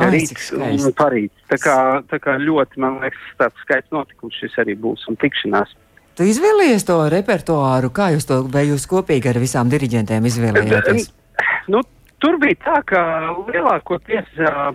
rīt 0.00 0.34
un 0.56 0.96
parīt. 0.96 1.32
Tā 1.50 1.60
kā, 1.60 1.76
tā 2.10 2.20
kā 2.22 2.36
ļoti, 2.40 2.80
man 2.82 3.00
liekas, 3.04 3.30
tāds 3.40 3.64
skaists 3.64 3.94
notikums 3.94 4.36
šis 4.40 4.58
arī 4.62 4.76
būs 4.78 5.06
un 5.10 5.18
tikšanās. 5.20 5.72
Tu 6.18 6.26
izvēlējies 6.32 6.84
to 6.88 6.98
repertuāru, 7.12 7.92
kā 7.94 8.10
jūs 8.14 8.28
to, 8.28 8.42
vai 8.52 8.66
jūs 8.68 8.84
kopīgi 8.90 9.30
ar 9.30 9.40
visām 9.40 9.70
diriģentēm 9.72 10.26
izvēlējāties? 10.28 11.10
Nu, 11.72 11.80
tur 12.20 12.36
bija 12.42 12.58
tā, 12.64 12.80
ka 12.88 13.02
lielākoties 13.48 14.40
uh, 14.44 14.72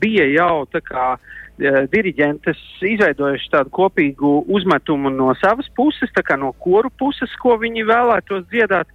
bija 0.00 0.26
jau 0.34 0.66
tā 0.72 0.82
kā 0.84 1.14
uh, 1.14 1.34
diriģentes 1.58 2.58
izveidojuši 2.86 3.50
tādu 3.52 3.72
kopīgu 3.74 4.32
uzmetumu 4.46 5.10
no 5.10 5.32
savas 5.40 5.68
puses, 5.76 6.10
tā 6.14 6.22
kā 6.26 6.38
no 6.38 6.52
koru 6.62 6.90
puses, 6.90 7.32
ko 7.42 7.56
viņi 7.60 7.86
vēlētos 7.88 8.46
dziedāt. 8.52 8.90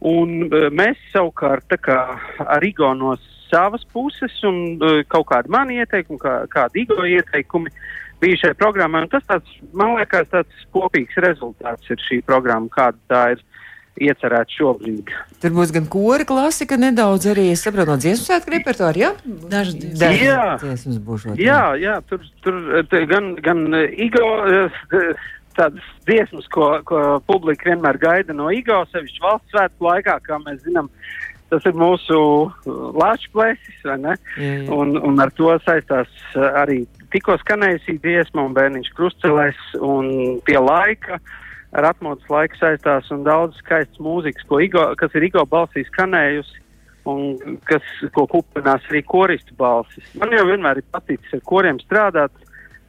Un 0.00 0.48
uh, 0.48 0.70
mēs 0.72 0.96
savukārt 1.12 1.76
kā, 1.84 1.98
ar 2.40 2.64
Igo 2.64 2.94
no 2.96 3.16
savas 3.50 3.84
puses 3.92 4.32
un 4.48 4.78
uh, 4.80 5.02
kaut 5.08 5.28
kādi 5.28 5.52
mani 5.52 5.80
ieteikumi, 5.82 6.20
kā, 6.22 6.36
kādi 6.50 6.86
Igo 6.86 7.04
ieteikumi 7.04 7.72
bija 8.20 8.40
šai 8.44 8.54
programmai. 8.56 9.06
Tas 9.12 9.26
tāds, 9.28 9.60
man 9.76 9.94
liekas, 9.98 10.30
tāds 10.32 10.64
kopīgs 10.74 11.20
rezultāts 11.24 11.92
ir 11.92 12.00
šī 12.08 12.22
programma, 12.26 12.70
kāda 12.72 12.98
tā 13.12 13.22
ir 13.36 13.44
iecerēts 13.98 14.56
šobrīd. 14.58 15.10
Tur 15.42 15.54
būs 15.56 15.72
gan 15.74 15.86
kora 15.90 16.26
klasika, 16.28 16.78
nedaudz 16.80 17.30
arī, 17.32 17.50
es 17.54 17.64
saprotu, 17.64 17.92
no 17.92 17.98
dziesmu 18.00 18.26
svētku 18.26 18.54
repertuāra, 18.54 19.02
jā? 19.02 19.10
Dažas 19.24 19.76
dziesmas. 19.76 20.20
Jā, 20.22 20.44
dziesmas 20.62 21.00
būs. 21.06 21.26
Jā, 21.40 21.62
jā, 21.80 21.96
tur, 22.10 22.22
tur 22.44 23.08
gan, 23.10 23.32
gan 23.42 23.66
Igo, 23.90 24.28
tādas 25.58 25.90
dziesmas, 26.08 26.46
ko, 26.54 26.70
ko 26.86 27.02
publika 27.28 27.72
vienmēr 27.72 27.98
gaida 28.00 28.36
no 28.36 28.52
Igo, 28.54 28.84
sevišķi 28.92 29.24
valsts 29.24 29.52
svētku 29.54 29.90
laikā, 29.90 30.16
kā 30.24 30.38
mēs 30.44 30.62
zinām, 30.64 30.88
tas 31.50 31.66
ir 31.66 31.74
mūsu 31.74 32.22
lāču 33.00 33.34
plēsis, 33.34 33.82
vai 33.84 33.98
ne? 34.06 34.16
Jā, 34.38 34.54
jā. 34.62 34.70
Un, 34.76 34.96
un 35.02 35.20
ar 35.20 35.34
to 35.34 35.50
saistās 35.66 36.10
arī 36.62 36.84
tikko 37.10 37.34
skanējusī 37.42 37.98
dziesma 37.98 38.46
un 38.46 38.54
bērniņš 38.54 38.92
krustcelēs 38.94 39.70
un 39.82 40.12
pie 40.46 40.60
laika. 40.62 41.18
Uh, 41.18 41.38
ar 41.76 41.90
atmodas 41.92 42.26
laiku 42.30 42.58
saistās 42.58 43.10
un 43.14 43.24
daudz 43.26 43.58
skaistas 43.62 44.02
mūzikas, 44.02 44.46
Igo, 44.64 44.84
kas 44.98 45.14
ir 45.14 45.28
Igo 45.28 45.44
balsī 45.46 45.84
skanējusi 45.88 46.58
un 47.10 47.58
kas, 47.68 47.86
ko 48.14 48.26
kupinās 48.30 48.84
arī 48.90 49.02
koristu 49.08 49.54
balsis. 49.58 50.06
Man 50.20 50.34
jau 50.34 50.44
vienmēr 50.50 50.82
ir 50.82 50.88
paticis 50.92 51.38
ar 51.38 51.44
koriem 51.48 51.80
strādāt, 51.82 52.34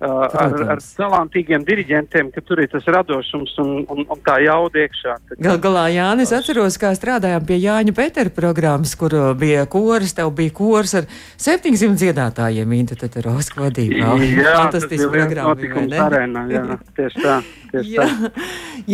ar, 0.01 0.55
ar 0.75 0.81
talantīgiem 0.97 1.65
diriģentiem, 1.67 2.31
ka 2.33 2.43
tur 2.45 2.61
ir 2.63 2.69
tas 2.71 2.87
radošums 2.89 3.53
un, 3.61 3.71
un, 3.91 4.03
un 4.05 4.21
tā 4.25 4.39
jauda 4.43 4.81
iekšā. 4.83 5.17
Tā 5.29 5.37
Gal 5.45 5.59
galā, 5.61 5.85
Jānis, 5.93 6.33
atceros, 6.35 6.77
kā 6.81 6.93
strādājām 6.97 7.45
pie 7.47 7.59
Jāņa 7.61 7.95
Petera 7.97 8.33
programmas, 8.33 8.95
kur 8.99 9.15
uh, 9.17 9.29
bija 9.37 9.67
kors, 9.69 10.15
tev 10.17 10.33
bija 10.37 10.55
kors 10.57 10.95
ar 11.01 11.09
700 11.41 11.99
dziedātājiem 12.01 12.77
Inta 12.79 12.97
Teterovska 12.99 13.65
vadībā. 13.67 14.15
Jā, 14.41 14.57
Fantastisks 14.63 15.09
programma 15.11 15.55
ne? 15.85 16.01
Arēnā, 16.07 16.45
jā, 16.51 16.65
tieši 16.97 17.25
tā. 17.25 17.39
Jā, 17.71 18.07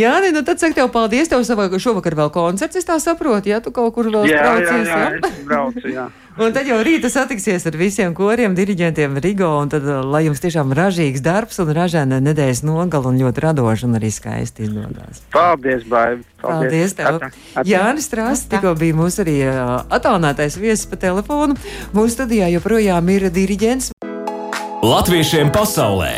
jā 0.04 0.14
nē, 0.22 0.32
nu 0.36 0.44
tad 0.46 0.62
saku 0.62 0.78
tev 0.78 0.92
paldies. 0.94 1.32
Tev 1.32 1.42
savā, 1.48 1.68
šovakar 1.82 2.18
vēl 2.20 2.32
koncerts, 2.34 2.78
es 2.78 2.88
tā 2.88 3.00
saprotu, 3.02 3.50
ja 3.52 3.62
tu 3.64 3.74
kaut 3.76 3.96
kur 3.96 4.12
vēl 4.12 4.30
jā, 4.30 4.44
braucies. 4.44 4.88
Jā, 4.88 5.00
jā, 5.02 5.20
jā, 5.24 5.46
braucu, 5.48 5.86
jā. 5.92 6.08
Un 6.38 6.54
tad 6.54 6.68
jau 6.70 6.76
rītā 6.86 7.10
satiksies 7.10 7.64
ar 7.66 7.74
visiem 7.80 8.12
koriem, 8.14 8.54
diriģentiem 8.54 9.16
Rigo, 9.24 9.48
un 9.58 9.72
tad, 9.74 9.88
lai 10.06 10.22
jums 10.28 10.42
tiešām 10.44 10.70
ražīgs 10.78 11.24
darbs 11.26 11.58
un 11.64 11.72
ražēna 11.74 12.20
nedēļas 12.22 12.62
nogala 12.68 13.10
un 13.10 13.18
ļoti 13.18 13.42
radoši 13.42 13.88
un 13.88 13.98
arī 13.98 14.12
skaisti 14.14 14.68
izdodas. 14.68 15.24
Paldies, 15.34 15.82
Baivi! 15.90 16.22
Paldies, 16.44 16.94
Paldies 16.94 16.96
tev! 17.00 17.18
Atā, 17.18 17.32
atā. 17.56 17.66
Jānis 17.72 18.06
Strāsts 18.06 18.52
tikko 18.54 18.76
bija 18.78 19.00
mūsu 19.00 19.26
arī 19.26 19.38
attālinātais 19.50 20.60
viesis 20.62 20.86
pa 20.86 21.02
telefonu. 21.08 21.58
Mūsu 21.98 22.20
studijā 22.20 22.52
joprojām 22.54 23.10
ir 23.18 23.32
diriģents. 23.34 23.96
Latviešiem 24.86 25.50
pasaulē 25.58 26.14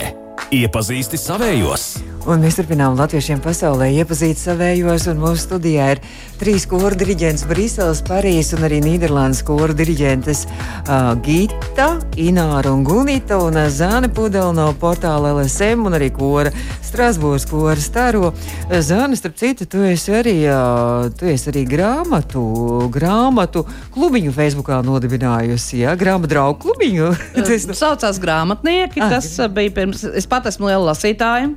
iepazīsti 0.51 1.15
savējos! 1.15 2.08
Un 2.27 2.41
mēs 2.43 2.57
turpinām 2.59 2.97
latviešiem 2.99 3.39
pasaulē 3.39 3.87
iepazīt 3.95 4.37
savējos, 4.41 5.05
un 5.07 5.21
mūsu 5.21 5.45
studijā 5.45 5.85
ir 5.93 6.01
trīs 6.41 6.65
koru 6.67 6.91
diriģents 6.99 7.45
Briseles, 7.47 8.01
Parīzes 8.03 8.57
un 8.57 8.65
arī 8.67 8.81
Nīderlandes 8.83 9.39
koru 9.47 9.71
diriģentes 9.77 10.41
uh, 10.43 11.13
Gita, 11.23 11.87
Ināra 12.19 12.73
un 12.75 12.83
Gunita 12.83 13.39
un 13.39 13.55
Zāne 13.71 14.11
Pudela 14.11 14.51
no 14.55 14.67
portāla 14.81 15.31
LSM 15.37 15.87
un 15.87 15.95
arī 15.95 16.11
kora 16.15 16.51
Strasbūras 16.89 17.47
kora 17.47 17.79
staro. 17.79 18.33
Zāne, 18.67 19.15
starp 19.15 19.39
citu, 19.39 19.69
tu 19.69 19.87
esi 19.87 20.11
arī, 20.19 20.35
uh, 20.51 21.07
tu 21.15 21.29
esi 21.31 21.53
arī 21.53 21.63
grāmatu, 21.71 22.43
grāmatu 22.91 23.63
klubiņu 23.95 24.35
Facebookā 24.35 24.83
nodibinājusi, 24.83 25.85
jā, 25.85 25.93
ja? 25.93 25.99
grāmatu 25.99 26.35
draugu 26.35 26.65
klubiņu. 26.67 27.13
Tas 27.47 27.69
saucās 27.79 28.19
grāmatnieki, 28.19 28.99
ah, 29.05 29.15
tas 29.15 29.37
bija 29.55 29.79
pirms, 29.79 30.03
es 30.19 30.27
pat 30.27 30.51
esmu 30.51 30.67
liela 30.67 30.91
lasītāja. 30.91 31.53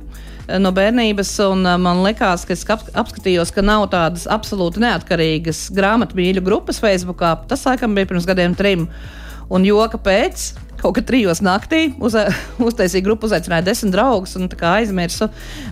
Eh, 0.47 0.59
no 0.59 0.73
bērnības, 0.75 1.31
un 1.47 1.63
eh, 1.67 1.77
man 1.79 2.03
liekas, 2.03 2.43
ka 2.47 2.55
es 2.55 2.65
apskatījos, 2.67 3.53
ka 3.55 3.63
nav 3.63 3.87
tādas 3.93 4.25
absolūti 4.27 4.83
neatkarīgas 4.83 5.69
grāmatu 5.75 6.19
mīļu 6.19 6.43
grupas 6.43 6.81
Facebook. 6.83 7.23
Tas 7.47 7.63
laikam 7.67 7.95
bija 7.95 8.09
pirms 8.11 8.27
gadiem 8.27 8.57
trim. 8.59 8.89
Un 9.53 9.63
joka 9.67 9.99
pēc, 10.01 10.49
kaut 10.81 10.97
kad 10.97 11.07
trijos 11.07 11.39
naktī, 11.45 11.85
uz, 12.03 12.17
uztaisīja 12.67 13.05
grupu, 13.05 13.29
uzaicināja 13.29 13.69
desmit 13.69 13.95
draugus 13.95 14.35
un 14.39 14.49
aizmirsu. 14.51 15.29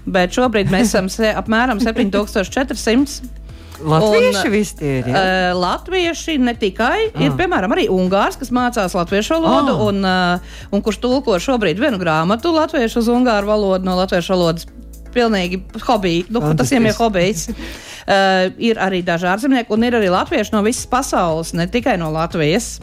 Bet 0.07 0.37
šobrīd 0.37 0.71
mēs 0.71 0.93
esam 0.93 1.11
se, 1.11 1.33
apmēram 1.35 1.83
7400. 1.83 3.40
Latvieši 3.81 4.47
un, 4.47 4.53
visi 4.53 4.77
tie 4.79 4.91
ir. 4.99 5.09
Ja? 5.09 5.21
Uh, 5.21 5.59
latvieši 5.61 6.37
ne 6.41 6.53
tikai, 6.57 7.09
ah. 7.11 7.23
ir 7.25 7.35
piemēram 7.39 7.73
arī 7.75 7.87
Ungārs, 7.91 8.37
kas 8.39 8.53
mācās 8.53 8.95
latviešu 8.97 9.37
valodu 9.37 9.75
ah. 9.75 9.85
un, 9.87 10.03
uh, 10.05 10.59
un 10.73 10.83
kurš 10.85 11.01
tulko 11.03 11.37
šobrīd 11.41 11.81
vienu 11.81 12.01
grāmatu 12.01 12.53
latviešu 12.55 13.01
uz 13.03 13.09
ungāru 13.11 13.51
valodu 13.51 13.87
no 13.87 13.97
latviešu 13.99 14.35
valodas. 14.35 14.69
Pilnīgi 15.11 15.57
hobiji. 15.83 16.27
Nu, 16.31 16.39
tas 16.55 16.69
viņiem 16.71 16.85
ir 16.87 16.95
hobijs. 16.95 17.47
Uh, 17.51 18.47
ir 18.69 18.79
arī 18.79 19.01
daži 19.03 19.27
ārzemnieki, 19.33 19.73
un 19.75 19.83
ir 19.83 19.97
arī 19.99 20.11
latvieši 20.13 20.55
no 20.55 20.61
visas 20.63 20.87
pasaules, 20.87 21.51
ne 21.57 21.67
tikai 21.67 21.97
no 21.99 22.13
Latvijas. 22.15 22.77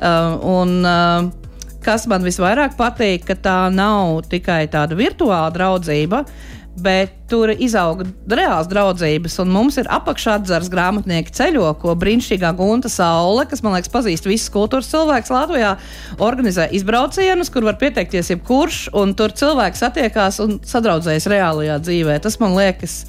Uh, 0.00 0.34
un, 0.50 0.80
uh, 0.82 1.28
kas 1.84 2.06
man 2.10 2.24
visvairāk 2.26 2.76
patīk, 2.78 3.24
ka 3.28 3.36
tā 3.40 3.58
nav 3.72 4.24
tikai 4.30 4.64
tāda 4.72 4.96
virtuāla 4.98 5.50
draudzība, 5.54 6.24
bet 6.78 7.12
tur 7.30 7.50
izauga 7.52 8.06
reāls 8.30 8.68
draudzības. 8.70 9.36
Un 9.42 9.50
mums 9.54 9.78
ir 9.80 9.90
apakšādzars 9.90 10.70
grāmatnieki 10.72 11.34
ceļo, 11.34 11.66
ko 11.82 11.94
brīnišķīgā 11.98 12.52
Gunta 12.58 12.90
Saule, 12.92 13.44
kas 13.50 13.64
man 13.66 13.76
liekas 13.76 13.92
pazīst 13.92 14.28
visas 14.28 14.52
kultūras 14.54 14.90
cilvēks 14.92 15.32
Latvijā, 15.34 15.74
organizē 16.22 16.68
izbraucienus, 16.76 17.52
kur 17.52 17.66
var 17.68 17.78
pieteikties 17.80 18.32
jebkurš, 18.34 18.88
un 18.96 19.14
tur 19.18 19.34
cilvēks 19.36 19.84
satiekās 19.84 20.40
un 20.44 20.58
sadraudzējas 20.66 21.30
reālajā 21.30 21.78
dzīvē. 21.84 22.18
Tas 22.24 22.40
man 22.42 22.58
liekas 22.58 23.04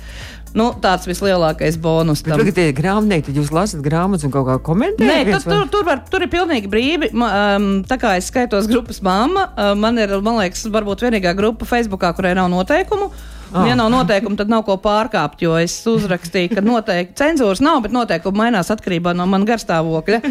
Nu, 0.52 0.66
tāds 0.84 1.08
vislielākais 1.08 1.78
bonus. 1.80 2.24
Bet, 2.26 2.36
tagad 2.36 2.58
ir 2.60 2.74
grāmatnieki, 2.76 3.30
tad 3.30 3.38
jūs 3.40 3.52
lasat 3.56 3.84
grāmatas 3.86 4.28
un 4.28 4.34
kaut 4.34 4.50
kā 4.50 4.58
komentējat. 4.68 5.30
Nē, 5.30 5.38
tur, 5.38 5.46
tur, 5.46 5.70
tur, 5.72 5.86
var, 5.88 6.02
tur 6.12 6.26
ir 6.26 6.32
pilnīgi 6.32 6.72
brīvi. 6.72 7.12
Um, 7.16 7.70
tā 7.88 7.96
kā 8.02 8.18
es 8.20 8.28
skaitos 8.32 8.68
grupas 8.68 9.00
māma, 9.06 9.48
uh, 9.56 9.72
man 9.80 10.00
ir, 10.02 10.18
man 10.24 10.42
liekas, 10.42 10.66
varbūt 10.74 11.06
vienīgā 11.08 11.32
grupa 11.40 11.68
Facebookā, 11.70 12.12
kurai 12.18 12.34
nav 12.36 12.52
noteikumu. 12.52 13.08
Ah. 13.52 13.66
Ja 13.68 13.76
nav 13.76 13.90
noteikumu, 13.92 14.38
tad 14.40 14.52
nav 14.52 14.64
ko 14.68 14.78
pārkāpt, 14.80 15.42
jo 15.44 15.58
es 15.60 15.74
uzrakstīju, 15.90 16.54
ka 16.56 16.64
noteikti 16.64 17.18
cenzūras 17.20 17.60
nav, 17.64 17.82
bet 17.84 17.96
noteikumi 17.96 18.40
mainās 18.46 18.72
atkarībā 18.72 19.12
no 19.18 19.28
manas 19.28 19.50
garstāvokļa. 19.50 20.22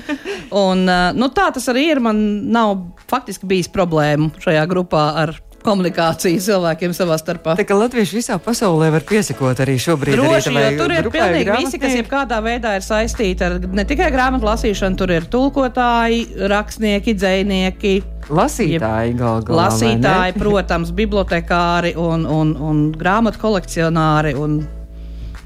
Un, 0.63 0.87
uh, 0.89 1.11
nu, 1.17 1.29
tā 1.37 1.51
tas 1.53 1.69
arī 1.73 1.91
ir. 1.93 2.01
Man 2.01 2.23
nav 2.55 2.79
faktiski 3.11 3.49
bijis 3.51 3.69
problēmu 3.73 4.31
šajā 4.41 4.65
grupā 4.71 5.05
ar 5.21 5.35
komunikāciju 5.65 6.41
cilvēkiem 6.45 6.95
savā 6.97 7.19
starpā. 7.21 7.57
Tā 7.59 7.67
kā 7.69 7.77
latvieši 7.79 8.19
visā 8.19 8.39
pasaulē 8.43 8.91
var 8.95 9.05
piesakot 9.09 9.63
arī 9.65 9.77
šobrīd. 9.83 10.19
Droši, 10.19 10.55
arī, 10.55 10.79
tur 10.81 10.95
ir 10.95 11.11
pilnīgi 11.13 11.57
visi, 11.59 11.81
kas 11.83 11.97
jebkādā 11.99 12.41
veidā 12.45 12.75
ir 12.79 12.87
saistīti 12.87 13.47
ar 13.47 13.59
ne 13.61 13.85
tikai 13.89 14.11
grāmatu 14.15 14.49
lasīšanu, 14.49 14.99
tur 15.01 15.15
ir 15.15 15.29
tulkotāji, 15.33 16.25
rakstnieki, 16.51 17.17
dzēnieki. 17.21 17.95
Lasītāji, 18.31 19.15
gal 19.19 19.47
galā. 19.47 19.65
Lasītāji, 19.65 20.37
protams, 20.39 20.93
bibliotekāri 20.95 21.97
un, 21.99 22.29
un, 22.29 22.53
un 22.57 22.85
grāmatu 22.97 23.43
kolekcionāri. 23.43 24.37
Un 24.39 24.61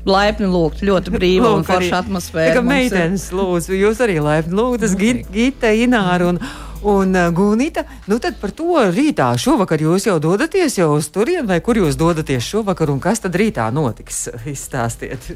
laipni 0.08 0.48
lūgt, 0.50 0.84
ļoti 0.84 1.12
brīva 1.14 1.54
un 1.56 1.64
forša 1.66 2.02
atmosfēra. 2.02 2.52
Tā 2.52 2.60
kā 2.60 2.64
meitenes 2.66 3.30
lūdzu, 3.34 3.74
jūs 3.78 4.02
arī 4.04 4.18
laipni 4.22 4.58
lūgtas, 4.58 4.96
Gita, 5.00 5.72
Ināra 5.72 6.28
un, 6.32 6.40
Un 6.84 7.14
uh, 7.16 7.30
Gunita, 7.32 7.84
nu 8.06 8.18
tad 8.20 8.36
par 8.40 8.52
to 8.52 8.76
rītā 8.92 9.30
šovakar 9.40 9.80
jūs 9.80 10.04
jau 10.10 10.18
dodaties 10.20 10.76
jau 10.76 10.90
uz 10.98 11.08
turieni, 11.12 11.46
vai 11.48 11.62
kur 11.64 11.80
jūs 11.80 11.96
dodaties 11.96 12.44
šovakar, 12.44 12.92
un 12.92 13.00
kas 13.00 13.24
tad 13.24 13.36
rītā 13.40 13.70
notiks? 13.72 14.26
Izstāstiet! 14.54 15.32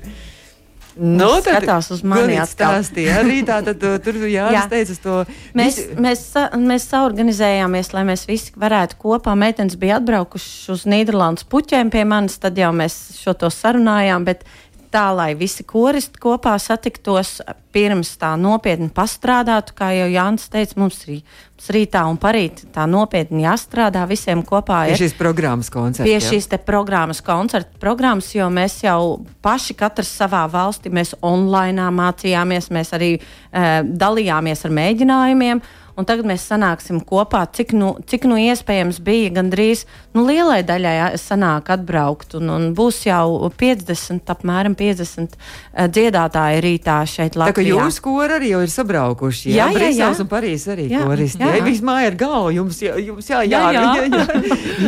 Nu, 0.98 1.28
tad 1.46 1.60
skatās 1.62 1.88
uz 1.94 2.00
mani 2.02 2.34
stāstīja. 2.42 3.20
Arī 3.22 3.38
tā, 3.46 3.60
tad 3.64 3.82
uh, 3.86 3.96
tur 4.02 4.18
Jānis 4.26 4.58
Jā. 4.58 4.64
teica 4.72 4.96
to. 5.02 5.18
Mēs, 5.56 5.78
visi... 5.78 5.98
mēs, 6.02 6.24
mēs 6.58 6.86
saorganizējāmies, 6.90 7.92
lai 7.94 8.02
mēs 8.08 8.26
visi 8.28 8.52
varētu 8.58 8.98
kopā. 9.00 9.36
Meitenes 9.38 9.78
bija 9.78 10.00
atbraukušas 10.02 10.74
uz 10.74 10.86
Nīderlandes 10.90 11.46
puķiem 11.48 11.92
pie 11.94 12.02
manis, 12.08 12.40
tad 12.42 12.58
jau 12.58 12.72
mēs 12.74 12.98
šo 13.22 13.36
to 13.38 13.52
sarunājām, 13.54 14.26
bet 14.26 14.42
tā, 14.92 15.08
lai 15.16 15.32
visi 15.38 15.64
koristi 15.66 16.20
kopā 16.22 16.56
satiktos 16.62 17.38
pirms 17.74 18.14
tā 18.20 18.32
nopietni 18.40 18.88
pastrādātu, 18.94 19.74
kā 19.76 19.92
jau 19.96 20.08
Jānis 20.10 20.48
teica, 20.52 20.78
mums 20.80 21.02
ir 21.06 21.20
mums 21.58 21.70
rītā 21.74 22.04
un 22.06 22.16
parīt 22.20 22.62
tā 22.72 22.86
nopietni 22.86 23.42
jāstrādā 23.42 24.04
visiem 24.08 24.42
kopā. 24.46 24.86
Pie 24.86 24.98
šīs 25.00 25.16
programmas 25.18 25.70
koncerta. 25.70 26.06
Pie 26.06 26.20
šīs 26.22 26.46
te 26.48 26.58
programmas 26.58 27.20
koncerta 27.20 27.78
programmas, 27.82 28.30
jo 28.34 28.46
mēs 28.48 28.84
jau 28.84 29.24
paši 29.42 29.74
katrs 29.74 30.12
savā 30.20 30.46
valstī, 30.50 30.90
mēs 30.90 31.16
online 31.20 31.90
mācījāmies, 31.90 32.70
mēs 32.70 32.94
arī 32.94 33.16
e, 33.18 33.66
dalījāmies 33.82 34.64
ar 34.64 34.70
mēģinājumiem 34.78 35.62
un 35.98 36.06
tagad 36.06 36.28
mēs 36.30 36.46
sanāksim 36.46 37.00
kopā, 37.04 37.42
cik 37.50 37.74
nu, 37.76 37.92
cik 38.06 38.28
nu 38.30 38.38
iespējams 38.38 39.00
bija 39.04 39.32
gandrīz 39.38 39.84
nu, 40.14 40.24
lielai 40.28 40.60
daļai 40.66 41.18
sanāk 41.18 41.72
atbraukt. 41.74 42.36
Un, 42.38 42.50
un 42.54 42.66
būs 42.78 43.02
jau 43.08 43.50
50, 43.58 44.22
apmēram 44.34 44.76
50 44.78 45.34
uh, 45.34 45.88
dziedātāji 45.90 46.62
rītā 46.64 47.00
šeit 47.08 47.38
Latvijā. 47.38 47.54
Tā 47.54 47.58
kā 47.58 47.86
jūs 47.88 48.00
kori 48.04 48.36
arī 48.38 48.52
jau 48.52 48.62
ir 48.64 48.72
sabraukuši, 48.72 49.52
jā, 49.54 49.68
jā, 49.74 49.88
jā, 49.88 49.90
jā. 49.98 50.10
un 50.14 50.30
Parīs 50.30 50.66
arī 50.70 50.86
jā, 50.92 51.02
koristi. 51.06 51.42
Jā, 51.42 51.56
jā. 51.58 51.64
Viss 51.66 51.84
māja 51.84 52.12
ir 52.12 52.18
galva, 52.20 52.52
jums, 52.54 52.80
jā, 52.84 52.94
jums 53.02 53.30
jā, 53.30 53.42
jā, 53.48 53.62
jā, 53.74 53.84
jā, 53.98 54.06
jā, 54.06 54.24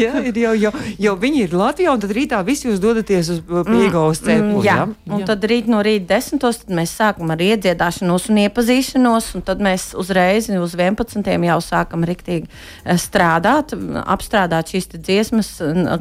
jā, 0.05 0.13
ir 0.31 0.41
jau, 0.45 0.55
jau, 0.67 0.73
jau 1.07 1.17
viņi 1.25 1.45
ir 1.47 1.57
Latvijā, 1.59 1.95
un 1.97 2.05
tad 2.05 2.15
rītā 2.17 2.41
visi 2.47 2.69
jūs 2.69 2.83
dodaties 2.83 3.33
uz 3.35 3.43
Pīgaus 3.49 4.23
cepu. 4.23 4.61
Mm, 4.61 4.65
jā. 4.67 4.79
jā, 4.85 5.17
un 5.17 5.27
tad 5.29 5.47
rīt 5.51 5.71
no 5.71 5.83
rīta 5.85 6.15
desmitos 6.15 6.63
mēs 6.71 6.95
sākam 7.01 7.33
ar 7.35 7.43
iedziedāšanos 7.45 8.29
un 8.31 8.43
iepazīšanos, 8.45 9.33
un 9.39 9.47
tad 9.47 9.63
mēs 9.65 9.91
uzreiz 9.99 10.51
uz 10.51 10.77
11. 10.77 11.00
11. 11.01 11.47
jau 11.51 11.61
sākam 11.65 12.05
riktīgi 12.09 12.49
eh, 12.49 12.99
strādāt, 13.01 13.75
apstrādāt 14.05 14.75
šīs 14.75 14.93
dziesmas, 14.97 15.55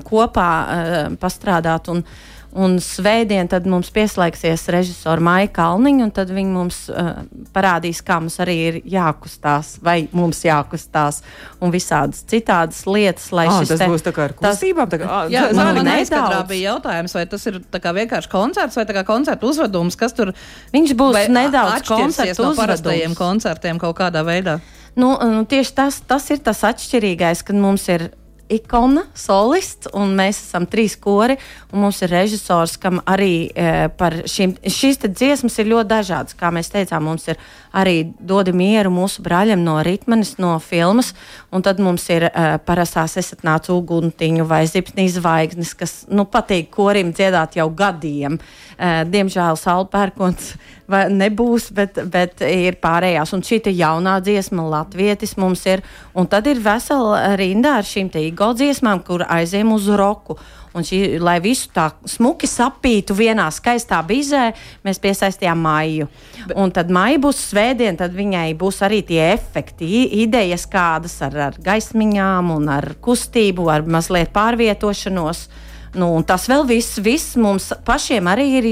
kopā 0.08 0.50
eh, 0.60 1.00
pastrādāt. 1.22 1.90
Un, 1.94 2.06
Un 2.50 2.80
svētdien 2.82 3.46
tad 3.46 3.68
mums 3.70 3.92
pieslēgsies 3.94 4.64
režisora 4.74 5.22
Maija 5.22 5.52
Kalniņa, 5.54 6.06
un 6.08 6.14
tad 6.14 6.32
viņi 6.34 6.50
mums 6.50 6.80
uh, 6.90 7.20
parādīs, 7.54 8.00
kā 8.06 8.18
mums 8.24 8.40
arī 8.42 8.56
ir 8.72 8.80
jākustās, 8.90 9.76
vai 9.86 10.08
mums 10.18 10.42
jākustās, 10.48 11.22
un 11.62 11.70
visādas 11.70 12.24
citādas 12.26 12.82
lietas. 12.90 13.28
Ah, 13.30 13.60
tas 13.62 13.84
te, 13.84 13.90
būs 13.92 14.06
tā 14.08 14.16
kā 14.16 14.26
ar 14.32 14.34
kustībām. 14.40 14.90
Tā 14.90 14.98
kā, 14.98 15.12
ah, 15.14 15.30
jā, 15.36 15.46
man, 15.54 15.78
man 15.78 15.92
aizkadrā 15.94 16.42
bija 16.50 16.74
jautājums, 16.74 17.14
vai 17.20 17.28
tas 17.30 17.46
ir 17.52 17.62
vienkārši 17.70 18.34
koncerts 18.34 18.82
vai 18.82 19.06
koncertu 19.06 19.54
uzvedums, 19.54 20.00
kas 20.00 20.18
tur 20.18 20.34
Viņš 20.74 20.98
būs 20.98 21.30
nedaudz 21.30 21.86
koncertu 21.86 22.50
no 22.50 22.58
parastajiem 22.58 23.14
koncertiem 23.18 23.78
kaut 23.82 24.00
kādā 24.02 24.26
veidā. 24.26 24.58
Nu, 24.96 25.14
nu, 25.30 25.44
tieši 25.46 25.76
tas, 25.76 26.00
tas 26.08 26.30
ir 26.34 26.42
tas 26.44 26.64
atšķirīgais, 26.66 27.44
kad 27.46 27.60
mums 27.60 27.88
ir 27.92 28.10
ikona, 28.50 29.06
solists, 29.18 29.90
un 29.96 30.16
mēs 30.18 30.40
esam 30.42 30.66
trīs 30.70 30.96
kori. 31.00 31.38
Mums 31.72 32.02
ir 32.06 32.12
režisors, 32.14 32.76
kam 32.82 33.00
arī 33.10 33.50
e, 33.50 33.88
par 33.98 34.16
šīm, 34.30 34.56
šīs 34.66 35.02
dziesmas 35.06 35.60
ir 35.62 35.70
ļoti 35.70 35.90
dažādas. 35.92 36.38
Kā 36.40 36.52
mēs 36.54 36.72
teicām, 36.74 37.06
mums 37.06 37.28
ir 37.30 37.40
arī 37.76 38.10
dodi 38.20 38.54
mieru 38.56 38.92
mūsu 38.94 39.24
brāļiem 39.26 39.62
no 39.64 39.78
ritmenes, 39.86 40.36
no 40.42 40.56
filmas, 40.64 41.14
un 41.54 41.66
tad 41.66 41.82
mums 41.84 42.08
ir 42.10 42.30
e, 42.30 42.32
parastās 42.66 43.18
esat 43.22 43.46
nāc 43.48 43.70
uguntiņu 43.74 44.48
vai 44.50 44.64
zipsnīs 44.70 45.20
zvaigznes, 45.20 45.76
kas 45.78 45.96
nu, 46.10 46.26
patīk 46.26 46.72
korim 46.74 47.14
dziedāt 47.14 47.60
jau 47.60 47.70
gadiem. 47.70 48.40
E, 48.80 48.92
diemžēl 49.10 49.60
Saula 49.60 49.90
Pērkons 49.94 50.54
nebūs, 50.90 51.70
bet, 51.76 52.00
bet 52.10 52.42
ir 52.46 52.80
pārējās. 52.82 53.34
Un 53.36 53.44
šī 53.46 53.62
jaunā 53.76 54.20
dziesma, 54.24 54.66
Latvijas 54.70 55.36
mums 55.38 55.66
ir, 55.70 55.84
un 56.14 56.28
tad 56.28 56.48
ir 56.48 56.62
vesela 56.64 57.36
rinda 57.40 57.78
ar 57.80 57.88
šīm 57.88 58.10
īgo 58.40 58.54
dziesmām, 58.56 59.04
kur 59.04 59.26
aizējām 59.28 59.74
uz 59.76 59.88
roku. 59.90 60.38
Un 60.74 60.84
šī, 60.86 61.18
lai 61.20 61.40
visu 61.42 61.72
tā 61.74 61.90
smuki 62.06 62.48
sapītu 62.48 63.16
vienā 63.18 63.50
skaistā 63.52 64.04
bizē, 64.06 64.54
mēs 64.86 65.00
piesaistījām 65.02 65.58
māju. 65.58 66.08
Un 66.56 66.72
tad 66.72 66.90
māja 66.94 67.18
būs 67.20 67.42
svētdiena, 67.50 67.98
tad 67.98 68.14
viņai 68.14 68.54
būs 68.54 68.84
arī 68.86 69.02
tie 69.02 69.34
efekti, 69.34 70.06
idejas 70.22 70.68
kādas 70.70 71.18
ar, 71.26 71.36
ar 71.50 71.58
gaismiņām 71.58 72.52
un 72.54 72.70
ar 72.70 72.94
kustību, 73.02 73.66
ar 73.68 73.82
mazliet 73.82 74.30
pārvietošanos. 74.32 75.48
Nu, 75.98 76.12
tas 76.22 76.46
vēl 76.48 76.68
viss, 76.70 77.00
viss 77.02 77.36
mums 77.36 77.74
pašiem 77.84 78.30
arī 78.30 78.48
ir 78.60 78.68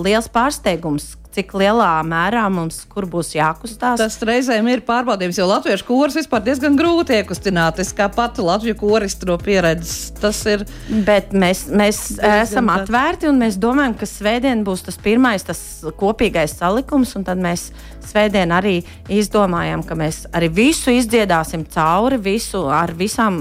liels 0.00 0.30
pārsteigums, 0.32 1.12
cik 1.34 1.54
lielā 1.58 1.90
mērā 2.06 2.44
mums 2.52 2.82
kur 2.90 3.06
būs 3.10 3.32
jākustās. 3.34 3.98
Tas 4.00 4.18
reizēm 4.24 4.68
ir 4.70 4.84
pārbaudījums, 4.86 5.38
jo 5.40 5.48
latviešu 5.50 5.86
koris 5.88 6.18
vispār 6.20 6.44
diezgan 6.46 6.78
grūti 6.78 7.18
iekustināt. 7.18 7.80
Es 7.82 7.92
kā 7.96 8.08
pati 8.12 8.44
latviešu 8.44 8.78
koristu 8.80 9.28
no 9.30 9.38
pieredzes 9.42 10.14
tas 10.20 10.40
ir. 10.50 10.64
Bet 11.06 11.34
mēs, 11.36 11.66
mēs 11.74 12.02
esam 12.18 12.70
tā. 12.70 12.80
atvērti 12.82 13.30
un 13.30 13.40
mēs 13.42 13.58
domājam, 13.60 13.96
ka 13.98 14.08
svētdien 14.08 14.64
būs 14.66 14.86
tas 14.88 14.98
pirmais, 15.02 15.46
tas 15.46 15.60
kopīgais 15.98 16.56
salikums, 16.60 17.14
un 17.18 17.26
tad 17.26 17.42
mēs 17.42 17.68
svētdien 18.08 18.52
arī 18.54 18.78
izdomājam, 19.12 19.84
ka 19.86 19.96
mēs 19.98 20.24
arī 20.34 20.50
visu 20.54 20.94
izdziedāsim 20.94 21.66
cauri, 21.74 22.20
visu 22.22 22.66
ar 22.72 22.94
visām 22.96 23.40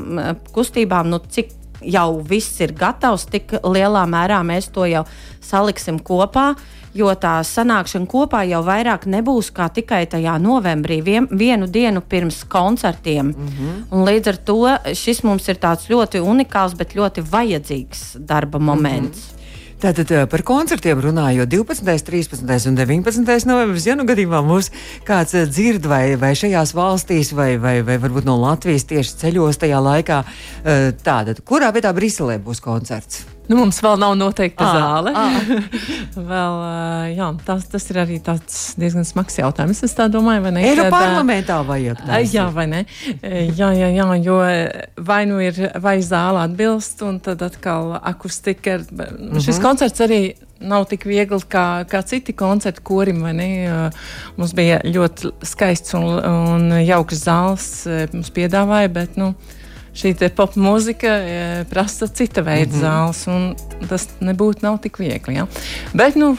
kustībām, 0.56 1.12
nu, 1.14 1.22
cik 1.24 1.60
jau 1.84 2.22
viss 2.24 2.62
ir 2.64 2.74
gatavs, 2.78 3.28
tik 3.32 3.58
lielā 3.64 4.06
mērā 4.10 4.40
mēs 4.46 4.70
to 4.74 4.88
jau 4.90 5.04
saliksim 5.44 6.00
kopā 6.00 6.54
jo 6.94 7.12
tā 7.20 7.36
sanākšana 7.48 8.10
kopā 8.10 8.44
jau 8.50 8.64
vairāk 8.66 9.08
nebūs 9.10 9.52
kā 9.56 9.70
tikai 9.74 10.06
tajā 10.10 10.38
novembrī, 10.42 11.02
vien, 11.04 11.28
vienu 11.32 11.68
dienu 11.68 12.02
pirms 12.02 12.44
koncertiem. 12.44 13.26
Mm 13.26 13.48
-hmm. 13.48 13.84
Un 13.92 14.06
līdz 14.06 14.28
ar 14.28 14.38
to 14.38 14.78
šis 14.94 15.24
mums 15.24 15.48
ir 15.48 15.56
tāds 15.56 15.90
ļoti 15.90 16.22
unikāls, 16.22 16.78
bet 16.78 16.96
ļoti 16.96 17.22
vajadzīgs 17.22 18.18
darba 18.20 18.60
moments. 18.60 19.18
Mm 19.18 19.38
-hmm. 19.38 19.44
Tātad 19.84 20.30
par 20.32 20.42
koncertiem 20.48 21.02
runājot, 21.02 21.50
12, 21.52 22.04
13 22.08 22.68
un 22.70 22.76
19 22.76 23.46
novembris, 23.50 23.86
ja 23.86 23.96
nu 23.96 24.06
gadījumā 24.08 24.40
mūs 24.40 24.72
kāds 25.04 25.36
dzird 25.50 25.86
vai, 25.86 26.16
vai 26.16 26.32
šajās 26.40 26.72
valstīs, 26.72 27.34
vai, 27.36 27.58
vai, 27.58 27.82
vai 27.82 27.98
varbūt 27.98 28.24
no 28.24 28.38
Latvijas 28.40 28.88
tieši 28.88 29.18
ceļos 29.26 29.60
tajā 29.60 29.84
laikā, 29.84 30.24
tātad 31.04 31.44
kurā 31.44 31.74
vietā 31.76 31.92
Briselē 31.92 32.40
būs 32.40 32.64
koncerts? 32.64 33.33
Nu, 33.54 33.60
mums 33.62 33.78
vēl 33.86 34.00
nav 34.02 34.16
noteikta 34.18 34.66
à, 34.66 34.78
zāle. 34.80 35.12
À. 35.14 35.26
vēl, 36.32 36.56
jā, 37.14 37.28
tas, 37.46 37.68
tas 37.70 37.84
ir 37.94 38.00
arī 38.02 38.16
diezgan 38.82 39.06
smags 39.06 39.38
jautājums. 39.38 39.84
Es 39.86 39.94
domāju, 39.94 40.42
vai 40.48 40.54
ne? 40.56 40.64
Eiropas 40.72 40.96
parlamentā 40.96 41.60
vajag. 41.68 42.02
Tās. 42.02 42.34
Jā, 42.34 42.48
vai 42.56 42.66
ne? 42.72 42.82
Jā, 43.22 43.70
jā, 43.78 43.92
jā, 43.94 44.08
jo 44.26 44.40
vai 45.06 45.20
nu 45.30 45.38
ir, 45.44 45.60
vai 45.84 46.00
zāle 46.02 46.42
atbilst, 46.48 47.06
un 47.06 47.22
tad 47.22 47.46
atkal 47.46 47.94
akustika. 48.02 48.80
Mm 48.80 49.06
-hmm. 49.06 49.46
Šis 49.46 49.62
koncerts 49.62 50.02
arī 50.02 50.34
nav 50.60 50.88
tik 50.90 51.06
viegli 51.06 51.46
kā, 51.50 51.86
kā 51.86 52.02
citi 52.02 52.34
koncerti 52.34 52.82
korim. 52.82 53.22
Mums 54.38 54.54
bija 54.54 54.82
ļoti 54.84 55.32
skaists 55.46 55.94
un, 55.94 56.10
un 56.26 56.72
jauks 56.82 57.26
zāles, 57.28 57.68
mums 58.14 58.32
piedāvāja, 58.32 58.88
bet 58.88 59.16
nu, 59.16 59.34
šī 59.94 60.30
pop 60.36 60.56
mūzika 60.58 61.08
e, 61.08 61.66
prasa 61.70 62.08
cita 62.08 62.42
veida 62.42 62.72
mm 62.72 62.80
-hmm. 62.80 62.84
zāles, 62.84 63.28
un 63.28 63.56
tas 63.90 64.08
nebūtu 64.22 64.66
nav 64.66 64.78
tik 64.82 65.00
viegli. 65.00 65.36
Ja? 65.36 65.48
Bet, 65.94 66.16
nu, 66.16 66.38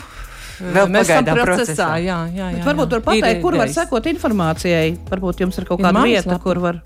Vēl 0.61 0.87
mēs 0.89 1.01
esam 1.11 1.25
procesā. 1.25 1.45
procesā. 1.45 1.89
Jā, 1.99 2.27
jā, 2.31 2.35
jā, 2.35 2.51
jā. 2.59 2.65
Varbūt 2.65 2.91
var 2.91 3.01
pateikt, 3.01 3.43
kur 3.43 3.57
var 3.59 3.69
sekot 3.69 4.07
informācijai. 4.07 4.97
Varbūt 5.11 5.41
jums 5.41 5.59
ir 5.59 5.65
kaut 5.65 5.81
Ir 5.81 5.85
kāda 5.87 6.03
vieta, 6.03 6.29
mājaslapa. 6.29 6.43
kur 6.43 6.59
var. 6.63 6.81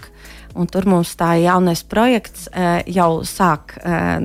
Un 0.54 0.66
tur 0.68 0.86
mums 0.90 1.14
tā 1.16 1.34
jaunais 1.42 1.82
projekts 1.88 2.48
uh, 2.52 2.80
jau 2.86 3.22
sāk 3.26 3.76
uh, 3.80 4.18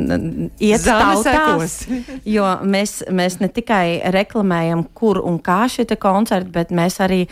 iet 0.60 0.84
tautās, 0.84 1.86
jo 2.36 2.48
mēs, 2.64 3.00
mēs 3.12 3.40
ne 3.40 3.52
tikai 3.54 4.02
reklamējam, 4.14 4.88
kur 4.98 5.22
un 5.24 5.40
kā 5.40 5.66
šie 5.72 5.88
koncerti, 6.00 6.52
bet 6.52 6.74
mēs 6.76 7.00
arī 7.04 7.26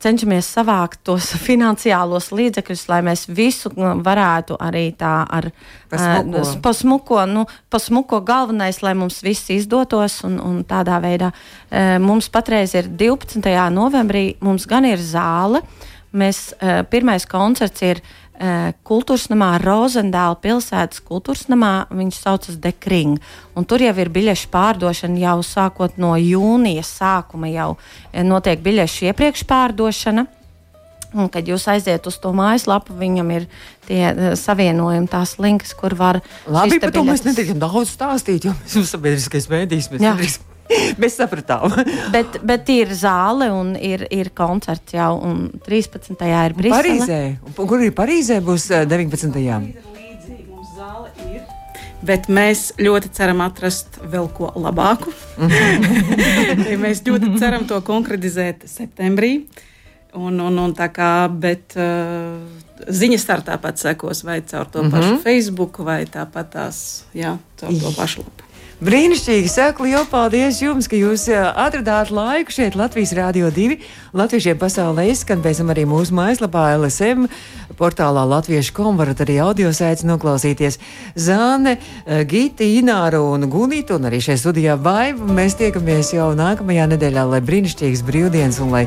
cenšamies 0.00 0.48
savākt 0.56 1.02
tos 1.04 1.30
finansiālos 1.46 2.30
līdzekļus, 2.32 2.86
lai 2.90 3.00
mēs 3.06 3.26
visu 3.28 3.72
nu, 3.76 3.92
varētu 4.04 4.56
arī 4.60 4.90
tā 4.98 5.20
ar 5.28 5.50
Pa 5.90 5.98
smuko. 5.98 6.38
eh, 6.38 6.56
pa 6.62 6.72
smuko, 6.76 7.20
nu, 7.26 7.44
pa 7.70 7.78
smuko 7.82 8.20
galvenais, 8.24 8.80
lai 8.82 8.94
mums 8.94 9.20
viss 9.26 9.50
izdotos 9.50 10.20
un, 10.24 10.38
un 10.40 10.64
tādā 10.64 11.00
veidā. 11.02 11.32
Eh, 11.70 11.98
Mums 11.98 12.30
patreiz 12.32 12.74
ir 12.78 12.88
12. 12.88 13.42
novembrī, 13.74 14.36
mums 14.40 14.66
gan 14.70 14.86
ir 14.88 14.98
zāle. 15.02 15.62
Mēs, 16.10 16.52
eh, 16.58 16.82
pirmais 16.90 17.26
koncerts 17.26 17.82
ir 17.86 18.00
eh, 18.00 18.19
Kultūras 18.88 19.26
namā, 19.28 19.50
Rozendāla 19.60 20.38
pilsētas 20.40 21.02
kultūras 21.04 21.44
namā. 21.52 21.84
Viņš 21.92 22.20
saucas 22.22 22.56
Dekring. 22.56 23.18
Un 23.52 23.66
tur 23.68 23.84
jau 23.84 23.92
ir 24.00 24.08
biļešu 24.08 24.48
pārdošana 24.52 25.20
jau 25.20 25.38
sākot 25.44 25.98
no 26.00 26.14
jūnija 26.16 26.84
sākuma. 26.86 27.50
Jau 27.52 27.74
eh, 28.12 28.24
notiek 28.24 28.62
biļešu 28.64 29.10
iepriekš 29.10 29.44
pārdošana. 29.50 30.26
Un, 31.10 31.26
kad 31.28 31.42
jūs 31.50 31.64
aiziet 31.68 32.04
uz 32.06 32.16
to 32.22 32.30
mājaslapu, 32.32 32.94
viņam 32.96 33.32
ir 33.34 33.48
tie 33.88 34.02
eh, 34.08 34.20
savienojumi, 34.38 35.10
tās 35.10 35.36
links, 35.42 35.74
kur 35.76 35.96
var. 35.98 36.22
Labi, 36.46 36.78
par 36.80 36.94
to 36.94 37.02
mēs 37.04 37.26
nedrīkstam 37.26 37.60
daudz 37.60 37.92
stāstīt, 37.96 38.46
jo 38.46 38.54
mēs 38.56 38.72
esam 38.78 38.86
sabiedriskais 38.94 39.50
mēdījis. 39.50 39.90
Mēs, 39.92 40.06
nedrīkstam- 40.06 40.49
mēs 41.02 41.18
sapratām. 41.20 41.72
Bet, 42.14 42.40
bet 42.46 42.68
ir 42.72 42.92
zāle 42.96 43.50
un 43.54 43.74
ir, 43.76 44.06
ir 44.10 44.32
koncerts 44.36 44.94
jau. 44.94 45.12
un 45.26 45.48
13. 45.66 46.16
ir 46.16 46.56
Brisele. 46.56 46.76
Parīzē. 46.76 47.20
Un 47.46 47.70
Kur 47.70 47.82
ir 47.84 47.94
Parīzē? 47.96 48.40
Būs 48.44 48.70
eh, 48.74 48.86
19. 48.88 49.30
Līdzīgi 49.36 50.46
mums 50.50 50.74
zāle 50.76 51.10
ir. 51.28 51.42
Bet 52.06 52.30
mēs 52.32 52.70
ļoti 52.80 53.10
ceram 53.14 53.42
atrast 53.44 54.00
vēl 54.00 54.30
ko 54.36 54.52
labāku. 54.56 55.12
mēs 56.84 57.04
ļoti 57.06 57.34
ceram 57.40 57.66
to 57.68 57.80
konkretizēt 57.86 58.64
septembrī. 58.70 59.34
Un, 60.16 60.40
un, 60.42 60.56
un 60.58 60.72
tā 60.74 60.88
kā, 60.90 61.28
bet 61.30 61.76
uh, 61.78 62.40
ziņas 62.90 63.26
ar 63.30 63.44
tāpat 63.46 63.78
sekos 63.78 64.24
vai 64.26 64.40
caur 64.42 64.66
to 64.66 64.82
mm 64.82 64.90
-hmm. 64.90 64.90
pašu 64.90 65.22
Facebook, 65.22 65.78
vai 65.78 66.04
tāpat 66.06 66.50
tās, 66.50 67.04
jā, 67.14 67.36
caur 67.60 67.70
to 67.70 67.92
pašu 67.96 68.24
lapu. 68.26 68.49
Brīnišķīgi! 68.80 69.48
Saku 69.52 69.84
lielu 69.84 70.06
paldies 70.08 70.62
jums, 70.62 70.86
ka 70.88 70.96
jūs 70.96 71.26
eh, 71.28 71.36
atradāt 71.36 72.08
laiku 72.16 72.54
šeit 72.56 72.78
Latvijas 72.80 73.10
Rādio 73.12 73.50
2. 73.52 73.76
Latviešiem 74.16 74.56
pasaulē 74.56 75.04
izskan, 75.12 75.42
pēc 75.44 75.60
tam 75.60 75.72
arī 75.74 75.84
mūsu 75.84 76.16
mājaslapā 76.16 76.62
LSM 76.78 77.26
portālā 77.76 78.22
latviešu.com 78.30 78.96
varat 78.96 79.20
arī 79.20 79.36
audio 79.44 79.68
sēdes 79.76 80.06
noklausīties. 80.08 80.78
Zāne, 81.12 81.76
eh, 81.76 82.24
Gita, 82.24 82.64
Ināra 82.64 83.20
un 83.20 83.44
Gunita 83.52 83.98
un 83.98 84.08
arī 84.08 84.22
šeit 84.24 84.40
studijā 84.40 84.78
Vaiva. 84.80 85.28
Mēs 85.28 85.60
tiekamies 85.60 86.14
jau 86.16 86.30
nākamajā 86.32 86.88
nedēļā, 86.94 87.26
lai 87.34 87.44
brīnišķīgas 87.44 88.00
brīvdienas 88.08 88.62
un 88.64 88.72
lai, 88.72 88.86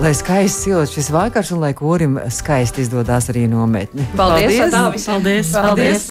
lai 0.00 0.14
skaists 0.16 0.64
silts 0.64 0.96
šis 0.96 1.12
vakars 1.12 1.52
un 1.52 1.60
lai 1.60 1.74
korim 1.76 2.16
skaisti 2.32 2.80
izdodas 2.80 3.28
arī 3.28 3.44
nometni. 3.52 4.08
Paldies! 4.16 4.56
Paldies! 4.56 4.72
Paldies! 4.72 5.04
Paldies! 5.04 5.52
Paldies. 5.52 6.02